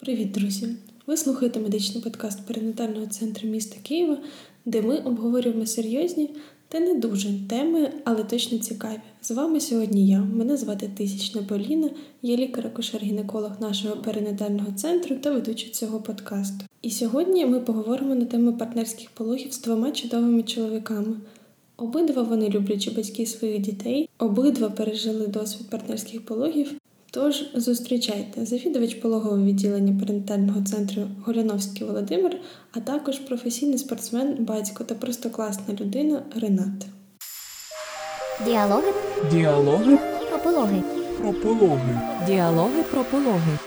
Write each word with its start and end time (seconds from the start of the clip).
Привіт, 0.00 0.32
друзі! 0.32 0.68
Ви 1.06 1.16
слухаєте 1.16 1.60
медичний 1.60 2.02
подкаст 2.02 2.46
перинатального 2.46 3.06
центру 3.06 3.48
міста 3.48 3.76
Києва, 3.82 4.18
де 4.64 4.82
ми 4.82 4.96
обговорюємо 4.96 5.66
серйозні 5.66 6.30
та 6.68 6.80
не 6.80 6.94
дуже 6.94 7.28
теми, 7.48 7.92
але 8.04 8.24
точно 8.24 8.58
цікаві. 8.58 9.00
З 9.22 9.30
вами 9.30 9.60
сьогодні 9.60 10.08
я. 10.08 10.20
Мене 10.20 10.56
звати 10.56 10.90
Тисячна 10.96 11.42
Поліна, 11.42 11.90
я 12.22 12.36
лікар-акушер-гінеколог 12.36 13.60
нашого 13.60 13.96
перинатального 13.96 14.72
центру 14.72 15.16
та 15.16 15.30
ведуча 15.30 15.68
цього 15.70 16.00
подкасту. 16.00 16.64
І 16.82 16.90
сьогодні 16.90 17.46
ми 17.46 17.60
поговоримо 17.60 18.14
на 18.14 18.24
тему 18.24 18.52
партнерських 18.52 19.10
пологів 19.10 19.52
з 19.52 19.60
двома 19.60 19.90
чудовими 19.90 20.42
чоловіками. 20.42 21.16
Обидва 21.76 22.22
вони 22.22 22.48
люблячі 22.48 22.90
батьки 22.90 23.26
своїх 23.26 23.58
дітей, 23.58 24.08
обидва 24.18 24.70
пережили 24.70 25.26
досвід 25.26 25.70
партнерських 25.70 26.24
пологів 26.24 26.79
Тож 27.12 27.44
зустрічайте 27.54 28.46
завідувач 28.46 28.94
пологового 28.94 29.44
відділення 29.44 30.00
перинатального 30.00 30.62
центру 30.62 31.02
Голяновський 31.24 31.86
Володимир, 31.86 32.36
а 32.72 32.80
також 32.80 33.18
професійний 33.18 33.78
спортсмен, 33.78 34.36
батько 34.40 34.84
та 34.84 34.94
просто 34.94 35.30
класна 35.30 35.74
людина 35.80 36.22
Ренат. 36.40 36.86
Діалоги 38.44 38.92
Діалоги 39.32 39.98
про 40.28 40.38
пологи. 40.38 40.82
про 41.18 41.32
пологи. 41.32 42.00
Діалоги 42.26 42.82
про 42.90 43.04
пологи. 43.04 43.58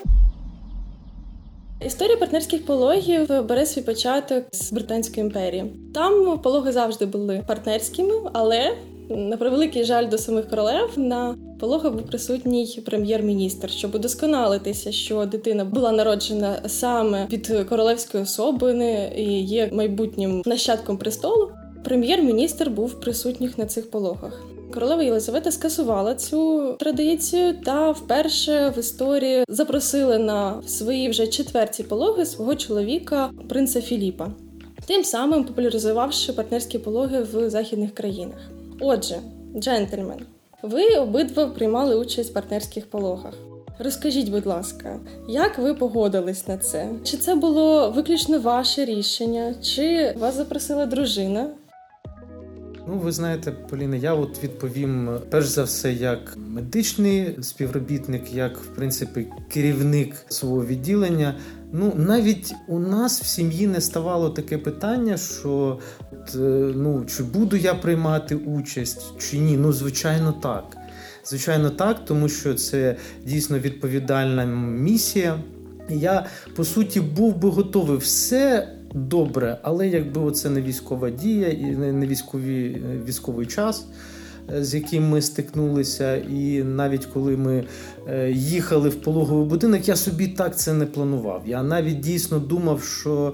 Історія 1.86 2.18
партнерських 2.18 2.66
пологів 2.66 3.28
бере 3.28 3.66
свій 3.66 3.82
початок 3.82 4.44
з 4.52 4.72
Британської 4.72 5.26
імперії. 5.26 5.74
Там 5.94 6.40
пологи 6.40 6.72
завжди 6.72 7.06
були 7.06 7.44
партнерськими, 7.48 8.14
але 8.34 8.78
на 9.10 9.38
превеликий 9.38 9.84
жаль 9.84 10.10
до 10.10 10.18
самих 10.18 10.50
королев 10.50 10.92
на 10.96 11.36
пологах 11.60 11.94
був 11.94 12.06
присутній 12.06 12.84
прем'єр-міністр, 12.86 13.70
щоб 13.70 13.96
удосконалитися, 13.96 14.92
що 14.92 15.26
дитина 15.26 15.66
була 15.66 15.92
народжена 15.92 16.56
саме 16.68 17.26
під 17.30 17.66
королевською 17.70 18.24
особини 18.24 19.14
і 19.18 19.42
є 19.42 19.70
майбутнім 19.74 20.42
нащадком 20.46 20.98
престолу. 20.98 21.52
Прем'єр-міністр 21.84 22.70
був 22.70 23.00
присутніх 23.00 23.58
на 23.58 23.66
цих 23.66 23.92
пологах. 23.92 24.44
Королева 24.74 25.04
Єлизавета 25.04 25.52
скасувала 25.52 26.16
цю 26.16 26.74
традицію 26.80 27.54
та 27.66 27.92
вперше 27.92 28.74
в 28.76 28.80
історії 28.80 29.44
запросили 29.48 30.18
на 30.18 30.62
свої 30.68 31.10
вже 31.10 31.28
четверті 31.28 31.84
пологи 31.84 32.26
свого 32.26 32.56
чоловіка, 32.56 33.32
принца 33.50 33.82
Філіпа, 33.82 34.32
тим 34.86 35.04
самим 35.04 35.44
популяризувавши 35.44 36.34
партнерські 36.34 36.80
пологи 36.80 37.24
в 37.34 37.50
західних 37.50 37.94
країнах. 37.94 38.53
Отже, 38.86 39.20
джентльмен, 39.56 40.20
ви 40.62 40.96
обидва 40.96 41.48
приймали 41.48 41.96
участь 41.96 42.30
в 42.30 42.34
партнерських 42.34 42.86
пологах. 42.90 43.34
Розкажіть, 43.80 44.30
будь 44.30 44.46
ласка, 44.46 45.00
як 45.28 45.58
ви 45.60 45.74
погодились 45.74 46.48
на 46.48 46.58
це? 46.58 46.90
Чи 47.04 47.18
це 47.18 47.36
було 47.36 47.92
виключно 47.92 48.40
ваше 48.40 48.86
рішення, 48.86 49.56
чи 49.62 50.16
вас 50.20 50.36
запросила 50.36 50.86
дружина? 50.86 51.50
Ну, 52.88 53.00
ви 53.00 53.12
знаєте, 53.12 53.52
Поліна, 53.52 53.96
я 53.96 54.14
от 54.14 54.44
відповім 54.44 55.20
перш 55.30 55.46
за 55.46 55.64
все, 55.64 55.94
як 55.94 56.38
медичний 56.38 57.38
співробітник, 57.42 58.34
як 58.34 58.58
в 58.58 58.68
принципі 58.76 59.28
керівник 59.50 60.16
свого 60.28 60.66
відділення. 60.66 61.36
Ну, 61.72 61.94
навіть 61.96 62.54
у 62.68 62.80
нас 62.80 63.22
в 63.22 63.26
сім'ї 63.26 63.68
не 63.68 63.82
ставало 63.82 64.30
таке 64.30 64.58
питання, 64.58 65.18
що 65.18 65.80
от, 66.24 66.36
е, 66.36 66.74
ну, 66.76 67.06
чи 67.06 67.24
буду 67.24 67.58
я 67.58 67.74
приймати 67.74 68.36
участь, 68.36 69.20
чи 69.20 69.38
ні. 69.38 69.58
Ну, 69.58 69.74
звичайно, 69.74 70.32
так. 70.32 70.78
Звичайно, 71.26 71.70
так, 71.70 72.06
тому 72.06 72.30
що 72.30 72.54
це 72.54 72.96
дійсно 73.26 73.60
відповідальна 73.60 74.46
місія. 74.46 75.40
Я 75.90 76.26
по 76.56 76.64
суті 76.64 77.02
був 77.02 77.36
би 77.36 77.50
готовий 77.50 77.98
все 77.98 78.70
добре, 78.94 79.58
але 79.62 79.88
якби 79.88 80.32
це 80.32 80.50
не 80.50 80.62
військова 80.62 81.10
дія 81.10 81.48
і 81.50 81.66
не 81.76 82.08
військові 82.08 82.66
е, 82.66 83.02
військовий 83.08 83.46
час. 83.46 83.86
Е, 84.56 84.64
з 84.64 84.76
яким 84.76 85.10
ми 85.10 85.22
стикнулися, 85.22 86.16
і 86.16 86.64
навіть 86.64 87.06
коли 87.06 87.38
ми 87.38 87.64
їхали 88.30 88.90
в 88.90 88.96
пологовий 88.96 89.48
будинок, 89.48 89.88
я 89.88 89.96
собі 89.96 90.28
так 90.28 90.58
це 90.58 90.74
не 90.74 90.86
планував. 90.86 91.44
Я 91.46 91.64
навіть 91.64 92.00
дійсно 92.00 92.40
думав, 92.40 92.84
що 92.84 93.34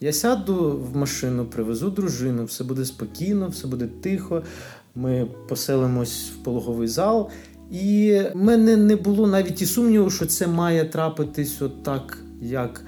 я 0.00 0.12
сяду 0.12 0.80
в 0.92 0.96
машину, 0.96 1.44
привезу 1.44 1.90
дружину, 1.90 2.44
все 2.44 2.64
буде 2.64 2.84
спокійно, 2.84 3.48
все 3.48 3.66
буде 3.66 3.86
тихо. 3.86 4.42
Ми 4.94 5.28
поселимось 5.48 6.30
в 6.30 6.42
пологовий 6.42 6.88
зал, 6.88 7.30
і 7.70 8.20
в 8.34 8.36
мене 8.36 8.76
не 8.76 8.96
було 8.96 9.26
навіть 9.26 9.62
і 9.62 9.66
сумніву, 9.66 10.10
що 10.10 10.26
це 10.26 10.46
має 10.46 10.84
трапитись 10.84 11.62
от 11.62 11.82
так, 11.82 12.18
як. 12.40 12.84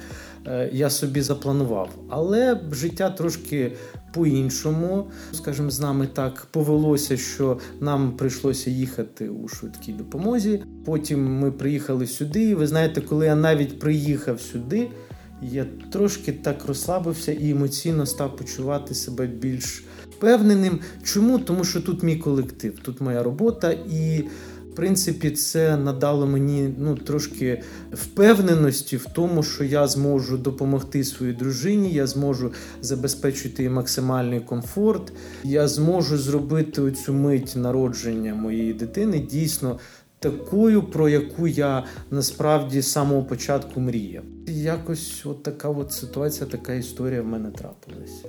Е, 0.47 0.71
я 0.73 0.91
собі 0.91 1.21
запланував. 1.21 1.89
Але 2.09 2.61
життя 2.73 3.11
трошки 3.11 3.73
по-іншому, 4.15 5.07
скажімо, 5.33 5.71
з 5.71 5.81
нами 5.81 6.09
так 6.13 6.47
повелося, 6.51 7.17
що 7.17 7.59
нам 7.81 8.13
прийшлося 8.13 8.71
їхати 8.71 9.29
у 9.29 9.49
швидкій 9.49 9.93
допомозі. 9.93 10.65
Потім 10.85 11.39
ми 11.39 11.53
приїхали 11.53 12.07
сюди. 12.07 12.43
І 12.43 12.55
ви 12.55 12.67
знаєте, 12.67 13.01
коли 13.01 13.27
я 13.27 13.35
навіть 13.35 13.79
приїхав 13.79 14.41
сюди, 14.41 14.89
я 15.43 15.67
трошки 15.93 16.33
так 16.33 16.65
розслабився 16.67 17.33
і 17.33 17.51
емоційно 17.51 18.07
став 18.07 18.37
почувати 18.37 18.95
себе 18.95 19.27
більш 19.27 19.85
впевненим. 20.11 20.81
Чому? 21.03 21.39
Тому 21.39 21.65
що 21.65 21.81
тут 21.81 22.03
мій 22.03 22.17
колектив, 22.17 22.79
тут 22.83 23.01
моя 23.01 23.23
робота 23.23 23.73
і. 23.73 24.25
В 24.73 24.75
принципі, 24.75 25.31
це 25.31 25.77
надало 25.77 26.27
мені 26.27 26.75
ну 26.79 26.97
трошки 26.97 27.63
впевненості 27.93 28.97
в 28.97 29.05
тому, 29.15 29.43
що 29.43 29.65
я 29.65 29.89
зможу 29.89 30.39
допомогти 30.39 31.05
своїй 31.05 31.33
дружині, 31.33 31.93
я 31.93 32.07
зможу 32.07 32.53
забезпечити 32.83 33.71
максимальний 33.71 34.41
комфорт, 34.41 35.13
я 35.45 35.69
зможу 35.69 36.19
зробити 36.19 36.93
цю 36.93 37.13
мить 37.13 37.53
народження 37.57 38.35
моєї 38.35 38.73
дитини 38.73 39.19
дійсно 39.19 39.79
такою, 40.23 40.83
про 40.83 41.09
яку 41.09 41.49
я 41.49 41.85
насправді 42.11 42.81
з 42.81 42.93
самого 42.93 43.23
початку 43.23 43.81
мріяв. 43.81 44.23
Якось 44.47 45.27
от 45.27 45.43
така 45.43 45.69
от 45.69 45.93
ситуація, 45.93 46.47
така 46.47 46.75
історія 46.75 47.23
в 47.23 47.27
мене 47.27 47.51
трапилась. 47.51 48.25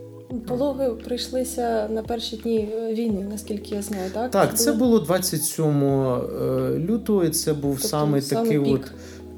Пологи 0.47 0.89
прийшлися 0.89 1.87
на 1.87 2.03
перші 2.03 2.37
дні 2.37 2.69
війни, 2.91 3.25
наскільки 3.29 3.75
я 3.75 3.81
знаю, 3.81 4.11
так? 4.13 4.31
Так, 4.31 4.57
це 4.57 4.73
було 4.73 4.99
27 4.99 5.65
е, 5.65 6.19
лютого, 6.79 7.23
і 7.23 7.29
це 7.29 7.53
був 7.53 7.73
тобто, 7.73 7.87
саме 7.87 8.21
такий 8.21 8.59
пік. 8.59 8.73
от 8.73 8.91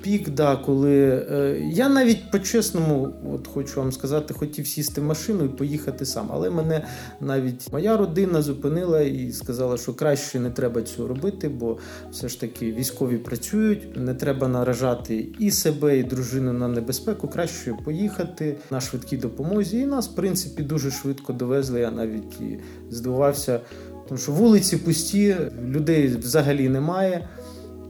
пік, 0.05 0.29
да, 0.29 0.55
коли 0.55 1.25
е, 1.31 1.59
я 1.71 1.89
навіть 1.89 2.31
по-чесному, 2.31 3.13
от 3.33 3.47
хочу 3.47 3.79
вам 3.81 3.91
сказати, 3.91 4.33
хотів 4.33 4.67
сісти 4.67 5.01
в 5.01 5.03
машину 5.03 5.45
і 5.45 5.47
поїхати 5.47 6.05
сам. 6.05 6.29
Але 6.33 6.49
мене 6.49 6.85
навіть 7.21 7.73
моя 7.73 7.97
родина 7.97 8.41
зупинила 8.41 9.01
і 9.01 9.31
сказала, 9.31 9.77
що 9.77 9.93
краще 9.93 10.39
не 10.39 10.49
треба 10.49 10.81
цього 10.81 11.07
робити, 11.07 11.49
бо 11.49 11.77
все 12.11 12.29
ж 12.29 12.39
таки 12.39 12.71
військові 12.71 13.17
працюють, 13.17 13.97
не 13.97 14.13
треба 14.13 14.47
наражати 14.47 15.27
і 15.39 15.51
себе, 15.51 15.97
і 15.97 16.03
дружину 16.03 16.53
на 16.53 16.67
небезпеку. 16.67 17.27
Краще 17.27 17.73
поїхати 17.85 18.57
на 18.71 18.81
швидкій 18.81 19.17
допомозі. 19.17 19.77
І 19.77 19.85
нас, 19.85 20.07
в 20.09 20.15
принципі, 20.15 20.63
дуже 20.63 20.91
швидко 20.91 21.33
довезли. 21.33 21.79
Я 21.79 21.91
навіть 21.91 22.41
і 22.41 22.59
здивувався, 22.89 23.59
тому 24.07 24.19
що 24.19 24.31
вулиці 24.31 24.77
пусті, 24.77 25.35
людей 25.69 26.07
взагалі 26.07 26.69
немає. 26.69 27.27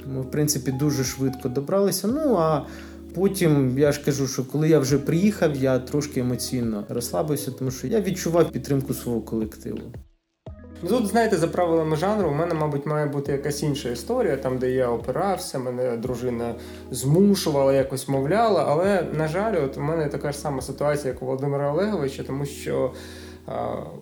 Ми, 0.05 0.21
в 0.21 0.31
принципі, 0.31 0.71
дуже 0.71 1.03
швидко 1.03 1.49
добралися. 1.49 2.07
Ну 2.07 2.35
а 2.39 2.65
потім 3.15 3.79
я 3.79 3.91
ж 3.91 4.05
кажу, 4.05 4.27
що 4.27 4.45
коли 4.45 4.69
я 4.69 4.79
вже 4.79 4.97
приїхав, 4.97 5.55
я 5.55 5.79
трошки 5.79 6.19
емоційно 6.19 6.83
розслабився, 6.89 7.51
тому 7.51 7.71
що 7.71 7.87
я 7.87 8.01
відчував 8.01 8.51
підтримку 8.51 8.93
свого 8.93 9.21
колективу. 9.21 9.79
Тут, 10.89 11.07
знаєте, 11.07 11.37
за 11.37 11.47
правилами 11.47 11.95
жанру, 11.95 12.29
у 12.29 12.33
мене, 12.33 12.53
мабуть, 12.53 12.85
має 12.85 13.05
бути 13.05 13.31
якась 13.31 13.63
інша 13.63 13.89
історія, 13.89 14.37
там, 14.37 14.57
де 14.57 14.71
я 14.71 14.89
опирався, 14.89 15.59
мене 15.59 15.97
дружина 15.97 16.55
змушувала, 16.91 17.73
якось 17.73 18.07
мовляла. 18.07 18.65
Але, 18.67 19.07
на 19.13 19.27
жаль, 19.27 19.63
от 19.65 19.77
у 19.77 19.81
мене 19.81 20.07
така 20.07 20.31
ж 20.31 20.37
сама 20.37 20.61
ситуація, 20.61 21.13
як 21.13 21.21
у 21.23 21.25
Володимира 21.25 21.71
Олеговича, 21.71 22.23
тому 22.23 22.45
що 22.45 22.93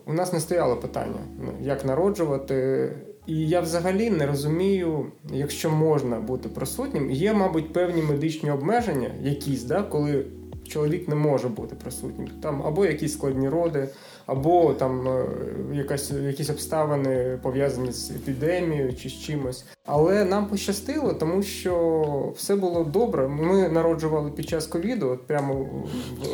у 0.06 0.12
нас 0.12 0.32
не 0.32 0.40
стояло 0.40 0.76
питання, 0.76 1.20
ну, 1.40 1.52
як 1.60 1.84
народжувати. 1.84 2.90
І 3.26 3.48
я 3.48 3.60
взагалі 3.60 4.10
не 4.10 4.26
розумію, 4.26 5.06
якщо 5.32 5.70
можна 5.70 6.20
бути 6.20 6.48
присутнім, 6.48 7.10
є, 7.10 7.32
мабуть, 7.32 7.72
певні 7.72 8.02
медичні 8.02 8.50
обмеження, 8.50 9.10
якісь, 9.22 9.62
да, 9.62 9.82
коли 9.82 10.24
чоловік 10.68 11.08
не 11.08 11.14
може 11.14 11.48
бути 11.48 11.76
присутнім. 11.82 12.28
Там 12.42 12.62
або 12.66 12.86
якісь 12.86 13.12
складні 13.12 13.48
роди, 13.48 13.88
або 14.26 14.74
там 14.74 15.08
е, 15.08 15.24
якась 15.72 16.10
якісь 16.10 16.50
обставини 16.50 17.38
пов'язані 17.42 17.92
з 17.92 18.10
епідемією 18.10 18.94
чи 18.94 19.08
з 19.08 19.12
чимось. 19.12 19.64
Але 19.86 20.24
нам 20.24 20.46
пощастило, 20.46 21.12
тому 21.12 21.42
що 21.42 22.32
все 22.36 22.56
було 22.56 22.84
добре. 22.84 23.28
Ми 23.28 23.68
народжували 23.68 24.30
під 24.30 24.48
час 24.48 24.66
ковіду, 24.66 25.08
от 25.08 25.26
прямо 25.26 25.66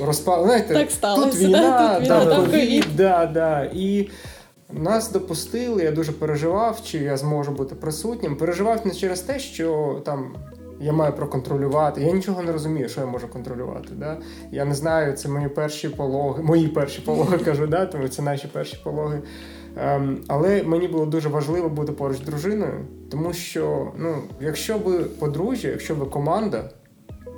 розпал. 0.05 0.45
Знаєте, 0.45 0.75
так 0.75 0.91
сталося, 0.91 1.31
тут 1.31 1.41
війна, 1.41 2.01
да, 2.09 2.25
тут 2.25 2.25
війна, 2.25 2.25
да, 2.25 2.37
ковід, 2.37 2.87
да, 2.97 3.27
да. 3.27 3.71
І 3.75 4.09
нас 4.73 5.13
допустили, 5.13 5.83
я 5.85 5.91
дуже 5.91 6.13
переживав, 6.13 6.81
чи 6.85 6.99
я 6.99 7.17
зможу 7.17 7.53
бути 7.53 7.75
присутнім. 7.75 8.37
Переживав 8.37 8.87
не 8.87 8.95
через 8.95 9.21
те, 9.21 9.39
що 9.39 10.01
там 10.05 10.35
Я 10.83 10.93
маю 10.93 11.13
проконтролювати. 11.13 12.03
Я 12.03 12.13
нічого 12.13 12.43
не 12.43 12.53
розумію, 12.53 12.89
що 12.89 13.01
я 13.01 13.07
можу 13.07 13.29
контролювати. 13.29 13.89
Да? 13.97 14.19
Я 14.53 14.65
не 14.65 14.75
знаю, 14.75 15.13
це 15.13 15.29
мої 15.29 15.49
перші 15.49 15.89
пологи, 15.89 16.43
мої 16.43 16.69
перші 16.69 17.01
пологи 17.01 17.39
кажу, 17.45 17.67
да? 17.67 17.87
тому 17.87 18.09
це 18.09 18.23
наші 18.23 18.49
перші 18.49 18.81
пологи. 18.85 19.23
Ем, 19.77 20.19
але 20.29 20.63
мені 20.63 20.89
було 20.89 21.07
дуже 21.07 21.29
важливо 21.29 21.69
бути 21.69 21.93
поруч 21.93 22.17
з 22.17 22.21
дружиною, 22.21 22.87
тому 23.11 23.33
що 23.33 23.93
ну, 23.99 24.15
якщо 24.41 24.79
ви 24.79 24.99
подружжя, 24.99 25.69
якщо 25.69 25.95
ви 25.95 26.07
команда, 26.07 26.71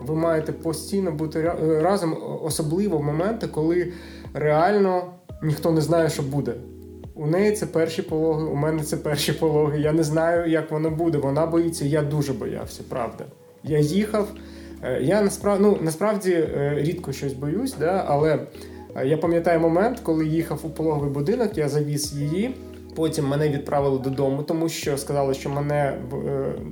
ви 0.07 0.15
маєте 0.15 0.53
постійно 0.53 1.13
бути 1.13 1.43
разом, 1.83 2.17
особливо 2.43 2.99
в 2.99 3.03
моменти, 3.03 3.47
коли 3.47 3.93
реально 4.35 5.05
ніхто 5.43 5.71
не 5.71 5.81
знає, 5.81 6.09
що 6.11 6.23
буде. 6.23 6.55
У 7.15 7.27
неї 7.27 7.53
це 7.53 7.67
перші 7.67 8.03
пологи, 8.03 8.45
у 8.45 8.55
мене 8.55 8.83
це 8.83 8.97
перші 8.97 9.33
пологи. 9.33 9.81
Я 9.81 9.93
не 9.93 10.03
знаю, 10.03 10.51
як 10.51 10.71
воно 10.71 10.91
буде. 10.91 11.19
Вона 11.19 11.47
боїться, 11.47 11.85
я 11.85 12.03
дуже 12.03 12.33
боявся, 12.33 12.83
правда. 12.89 13.25
Я 13.65 13.79
їхав. 13.79 14.29
Е, 14.85 15.03
я 15.03 15.23
насправді 15.23 15.63
ну, 15.63 15.79
насправді 15.81 16.33
е, 16.33 16.75
рідко 16.79 17.13
щось 17.13 17.33
боюсь, 17.33 17.75
да, 17.81 18.05
але 18.09 18.39
е, 18.97 19.07
я 19.07 19.17
пам'ятаю 19.17 19.61
момент, 19.61 20.01
коли 20.03 20.27
їхав 20.27 20.61
у 20.63 20.71
пологовий 20.71 21.11
будинок, 21.11 21.59
я 21.59 21.69
завіз 21.69 22.13
її. 22.13 22.55
Потім 22.95 23.29
мене 23.29 23.49
відправили 23.49 23.99
додому, 23.99 24.43
тому 24.43 24.69
що 24.69 24.99
сказали, 24.99 25.35
що 25.35 25.51
мене 25.51 25.99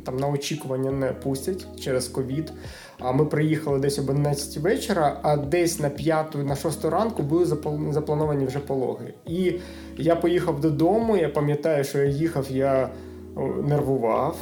там 0.04 0.16
на 0.16 0.28
очікування 0.28 0.90
не 0.90 1.06
пустять 1.06 1.66
через 1.80 2.08
ковід. 2.08 2.52
А 2.98 3.12
ми 3.12 3.24
приїхали 3.24 3.78
десь 3.78 3.98
об 3.98 4.10
11 4.10 4.56
вечора, 4.56 5.20
а 5.22 5.36
десь 5.36 5.80
на 5.80 5.88
5, 5.90 6.34
на 6.34 6.56
6 6.56 6.84
ранку 6.84 7.22
були 7.22 7.44
заплановані 7.90 8.44
вже 8.44 8.58
пологи. 8.58 9.14
І 9.26 9.60
я 9.96 10.16
поїхав 10.16 10.60
додому. 10.60 11.16
Я 11.16 11.28
пам'ятаю, 11.28 11.84
що 11.84 11.98
я 11.98 12.04
їхав, 12.04 12.46
я 12.50 12.90
нервував. 13.62 14.36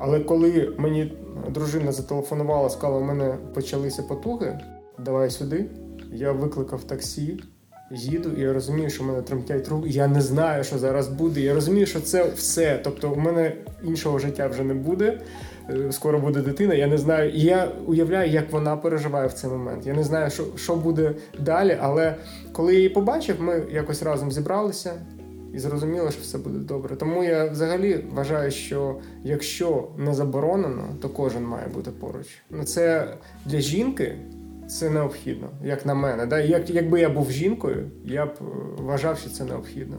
Але 0.00 0.20
коли 0.20 0.74
мені 0.78 1.12
дружина 1.50 1.92
зателефонувала, 1.92 2.70
сказала, 2.70 2.98
у 2.98 3.04
мене 3.04 3.38
почалися 3.54 4.02
потуги, 4.02 4.60
давай 4.98 5.30
сюди. 5.30 5.66
Я 6.12 6.32
викликав 6.32 6.84
таксі, 6.84 7.40
їду, 7.90 8.30
і 8.36 8.40
я 8.40 8.52
розумію, 8.52 8.90
що 8.90 9.04
в 9.04 9.06
мене 9.06 9.22
тремтять 9.22 9.68
руки. 9.68 9.88
Я 9.88 10.06
не 10.06 10.20
знаю, 10.20 10.64
що 10.64 10.78
зараз 10.78 11.08
буде. 11.08 11.40
Я 11.40 11.54
розумію, 11.54 11.86
що 11.86 12.00
це 12.00 12.24
все. 12.36 12.80
Тобто, 12.84 13.10
у 13.10 13.16
мене 13.16 13.52
іншого 13.84 14.18
життя 14.18 14.48
вже 14.48 14.62
не 14.64 14.74
буде. 14.74 15.20
Е, 15.70 15.92
скоро 15.92 16.18
буде 16.18 16.40
дитина. 16.40 16.74
Я 16.74 16.86
не 16.86 16.98
знаю. 16.98 17.30
І 17.30 17.40
я 17.40 17.68
уявляю, 17.86 18.30
як 18.30 18.52
вона 18.52 18.76
переживає 18.76 19.28
в 19.28 19.32
цей 19.32 19.50
момент. 19.50 19.86
Я 19.86 19.94
не 19.94 20.04
знаю, 20.04 20.30
що 20.30 20.44
що 20.56 20.76
буде 20.76 21.14
далі. 21.38 21.78
Але 21.80 22.14
коли 22.52 22.72
я 22.72 22.78
її 22.78 22.88
побачив, 22.88 23.36
ми 23.40 23.62
якось 23.70 24.02
разом 24.02 24.32
зібралися 24.32 24.92
і 25.54 25.58
зрозуміли, 25.58 26.10
що 26.10 26.22
все 26.22 26.38
буде 26.38 26.58
добре. 26.58 26.96
Тому 26.96 27.24
я 27.24 27.44
взагалі 27.44 28.04
вважаю, 28.12 28.50
що 28.50 28.96
якщо 29.24 29.88
не 29.98 30.14
заборонено, 30.14 30.84
то 31.02 31.08
кожен 31.08 31.44
має 31.44 31.66
бути 31.66 31.90
поруч. 31.90 32.26
Ну 32.50 32.64
це 32.64 33.14
для 33.46 33.60
жінки. 33.60 34.16
Це 34.68 34.90
необхідно, 34.90 35.48
як 35.64 35.86
на 35.86 35.94
мене. 35.94 36.26
Да? 36.26 36.40
Як, 36.40 36.70
Якби 36.70 37.00
я 37.00 37.08
був 37.08 37.30
жінкою, 37.30 37.90
я 38.04 38.26
б 38.26 38.30
е, 38.40 38.44
вважав, 38.82 39.18
що 39.18 39.30
це 39.30 39.44
необхідно. 39.44 39.96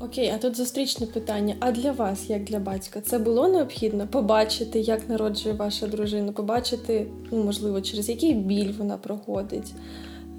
Окей, 0.00 0.32
а 0.34 0.38
тут 0.38 0.56
зустрічне 0.56 1.06
питання. 1.06 1.54
А 1.60 1.72
для 1.72 1.92
вас, 1.92 2.30
як 2.30 2.44
для 2.44 2.58
батька, 2.58 3.00
це 3.00 3.18
було 3.18 3.48
необхідно 3.48 4.08
побачити, 4.08 4.80
як 4.80 5.08
народжує 5.08 5.54
ваша 5.54 5.86
дружина, 5.86 6.32
побачити, 6.32 7.06
ну 7.30 7.44
можливо, 7.44 7.80
через 7.80 8.08
який 8.08 8.34
біль 8.34 8.72
вона 8.78 8.96
проходить. 8.96 9.74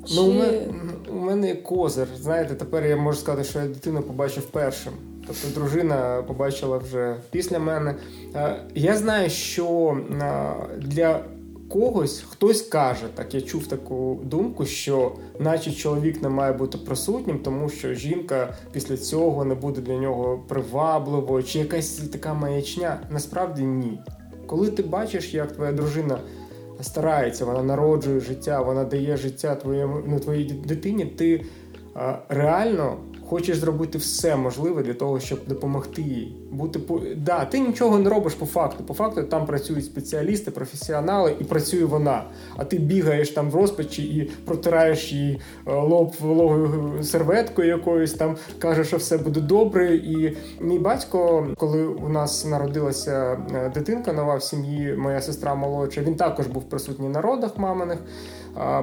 Чи... 0.05 0.15
Ну, 0.15 0.23
у 0.23 0.33
мене, 0.33 0.67
у 1.11 1.15
мене 1.15 1.55
козир. 1.55 2.07
Знаєте, 2.19 2.55
тепер 2.55 2.85
я 2.85 2.97
можу 2.97 3.19
сказати, 3.19 3.49
що 3.49 3.59
я 3.59 3.67
дитину 3.67 4.01
побачив 4.01 4.45
першим. 4.45 4.93
Тобто 5.27 5.59
дружина 5.59 6.23
побачила 6.27 6.77
вже 6.77 7.15
після 7.31 7.59
мене. 7.59 7.95
Я 8.75 8.97
знаю, 8.97 9.29
що 9.29 9.97
для 10.77 11.19
когось 11.69 12.25
хтось 12.29 12.61
каже, 12.61 13.05
так 13.15 13.33
я 13.33 13.41
чув 13.41 13.67
таку 13.67 14.19
думку, 14.23 14.65
що 14.65 15.11
наче 15.39 15.71
чоловік 15.71 16.21
не 16.21 16.29
має 16.29 16.53
бути 16.53 16.77
присутнім, 16.77 17.39
тому 17.39 17.69
що 17.69 17.93
жінка 17.93 18.53
після 18.71 18.97
цього 18.97 19.45
не 19.45 19.55
буде 19.55 19.81
для 19.81 19.97
нього 19.97 20.43
привабливою, 20.47 21.43
чи 21.43 21.59
якась 21.59 21.89
така 21.89 22.33
маячня. 22.33 22.99
Насправді 23.09 23.63
ні. 23.63 23.99
Коли 24.45 24.69
ти 24.69 24.83
бачиш, 24.83 25.33
як 25.33 25.51
твоя 25.51 25.71
дружина 25.71 26.19
старається, 26.81 27.45
вона 27.45 27.63
народжує 27.63 28.19
життя, 28.19 28.61
вона 28.61 28.83
дає 28.83 29.17
життя 29.17 29.55
твоєму 29.55 30.01
ну, 30.07 30.19
твоїй 30.19 30.45
дитині, 30.45 31.05
ти 31.05 31.45
а, 31.95 32.17
реально 32.29 32.97
хочеш 33.27 33.57
зробити 33.57 33.97
все 33.97 34.35
можливе 34.35 34.83
для 34.83 34.93
того, 34.93 35.19
щоб 35.19 35.39
допомогти 35.47 36.01
їй. 36.01 36.37
Бути 36.51 36.79
по 36.79 37.01
да, 37.15 37.45
ти 37.45 37.59
нічого 37.59 37.99
не 37.99 38.09
робиш 38.09 38.33
по 38.33 38.45
факту. 38.45 38.83
По 38.83 38.93
факту 38.93 39.23
там 39.23 39.45
працюють 39.45 39.85
спеціалісти, 39.85 40.51
професіонали, 40.51 41.35
і 41.39 41.43
працює 41.43 41.85
вона. 41.85 42.23
А 42.57 42.63
ти 42.63 42.77
бігаєш 42.77 43.29
там 43.29 43.49
в 43.49 43.55
розпачі 43.55 44.03
і 44.03 44.31
протираєш 44.45 45.11
їй 45.11 45.39
е, 45.67 45.73
лоб 45.73 46.13
вологою 46.19 47.03
серветкою 47.03 47.67
якоюсь, 47.67 48.13
там 48.13 48.35
кажеш, 48.59 48.87
що 48.87 48.97
все 48.97 49.17
буде 49.17 49.41
добре. 49.41 49.95
І 49.95 50.37
мій 50.61 50.79
батько, 50.79 51.47
коли 51.57 51.85
у 51.85 52.09
нас 52.09 52.45
народилася 52.45 53.37
е, 53.55 53.71
дитинка 53.73 54.13
нова 54.13 54.35
в 54.35 54.43
сім'ї, 54.43 54.95
моя 54.97 55.21
сестра 55.21 55.55
молодша, 55.55 56.01
він 56.01 56.15
також 56.15 56.47
був 56.47 56.63
присутній 56.63 57.09
на 57.09 57.21
родах 57.21 57.57
маминих. 57.57 57.99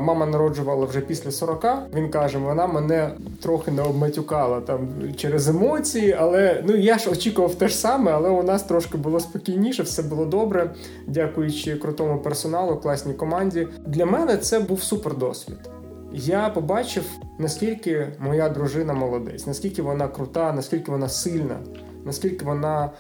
Мама 0.01 0.27
народжувала 0.27 0.87
вже 0.87 1.01
після 1.01 1.31
40, 1.31 1.67
Він 1.95 2.09
каже, 2.09 2.39
вона 2.39 2.67
мене 2.67 3.11
трохи 3.43 3.71
не 3.71 3.83
обматюкала 3.83 4.61
там 4.61 4.89
через 5.17 5.49
емоції, 5.49 6.17
але 6.19 6.63
ну 6.67 6.77
я 6.77 6.99
ж 6.99 7.11
очікував 7.11 7.54
те 7.55 7.69
ж 7.69 7.77
саме, 7.77 8.13
але 8.13 8.29
у 8.29 8.43
нас 8.43 8.63
трошки 8.63 8.99
було 8.99 9.21
спокійніше, 9.21 9.83
все 9.83 10.03
було 10.03 10.27
добре, 10.27 10.75
дякуючи 11.07 11.77
крутому 11.77 12.19
персоналу, 12.19 12.77
класній 12.77 13.15
команді. 13.15 13.69
Для 13.87 14.07
мене 14.07 14.37
це 14.37 14.61
був 14.61 14.83
супер 14.83 15.17
досвід. 15.17 15.71
Я 16.13 16.49
побачив, 16.49 17.05
наскільки 17.39 18.13
моя 18.19 18.49
дружина 18.49 18.93
молодець, 18.93 19.47
наскільки 19.47 19.83
вона 19.83 20.09
крута, 20.09 20.53
наскільки 20.53 20.91
вона 20.91 21.09
сильна, 21.09 21.59
наскільки 22.05 22.45
вона 22.45 22.91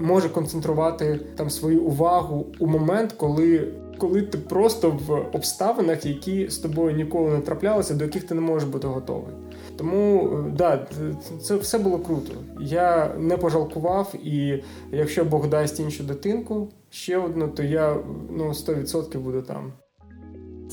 може 0.00 0.28
концентрувати 0.28 1.20
там 1.36 1.50
свою 1.50 1.82
увагу 1.82 2.46
у 2.58 2.66
момент, 2.66 3.12
коли 3.12 3.72
коли 3.98 4.22
ти 4.22 4.38
просто 4.38 4.98
в 5.06 5.36
обставинах, 5.36 6.06
які 6.06 6.48
з 6.48 6.58
тобою 6.58 6.96
ніколи 6.96 7.30
не 7.30 7.40
траплялися, 7.40 7.94
до 7.94 8.04
яких 8.04 8.24
ти 8.24 8.34
не 8.34 8.40
можеш 8.40 8.68
бути 8.68 8.86
готовий. 8.86 9.34
Тому 9.76 10.28
е, 10.32 10.50
да, 10.56 10.86
це 11.42 11.56
все 11.56 11.78
було 11.78 11.98
круто. 11.98 12.32
Я 12.60 13.14
не 13.18 13.36
пожалкував, 13.36 14.14
і 14.22 14.62
якщо 14.92 15.24
Бог 15.24 15.48
дасть 15.48 15.80
іншу 15.80 16.04
дитинку, 16.04 16.68
ще 16.90 17.18
одну, 17.18 17.48
то 17.48 17.62
я 17.62 17.96
ну 18.30 18.48
100% 18.48 19.18
буду 19.18 19.42
там. 19.42 19.72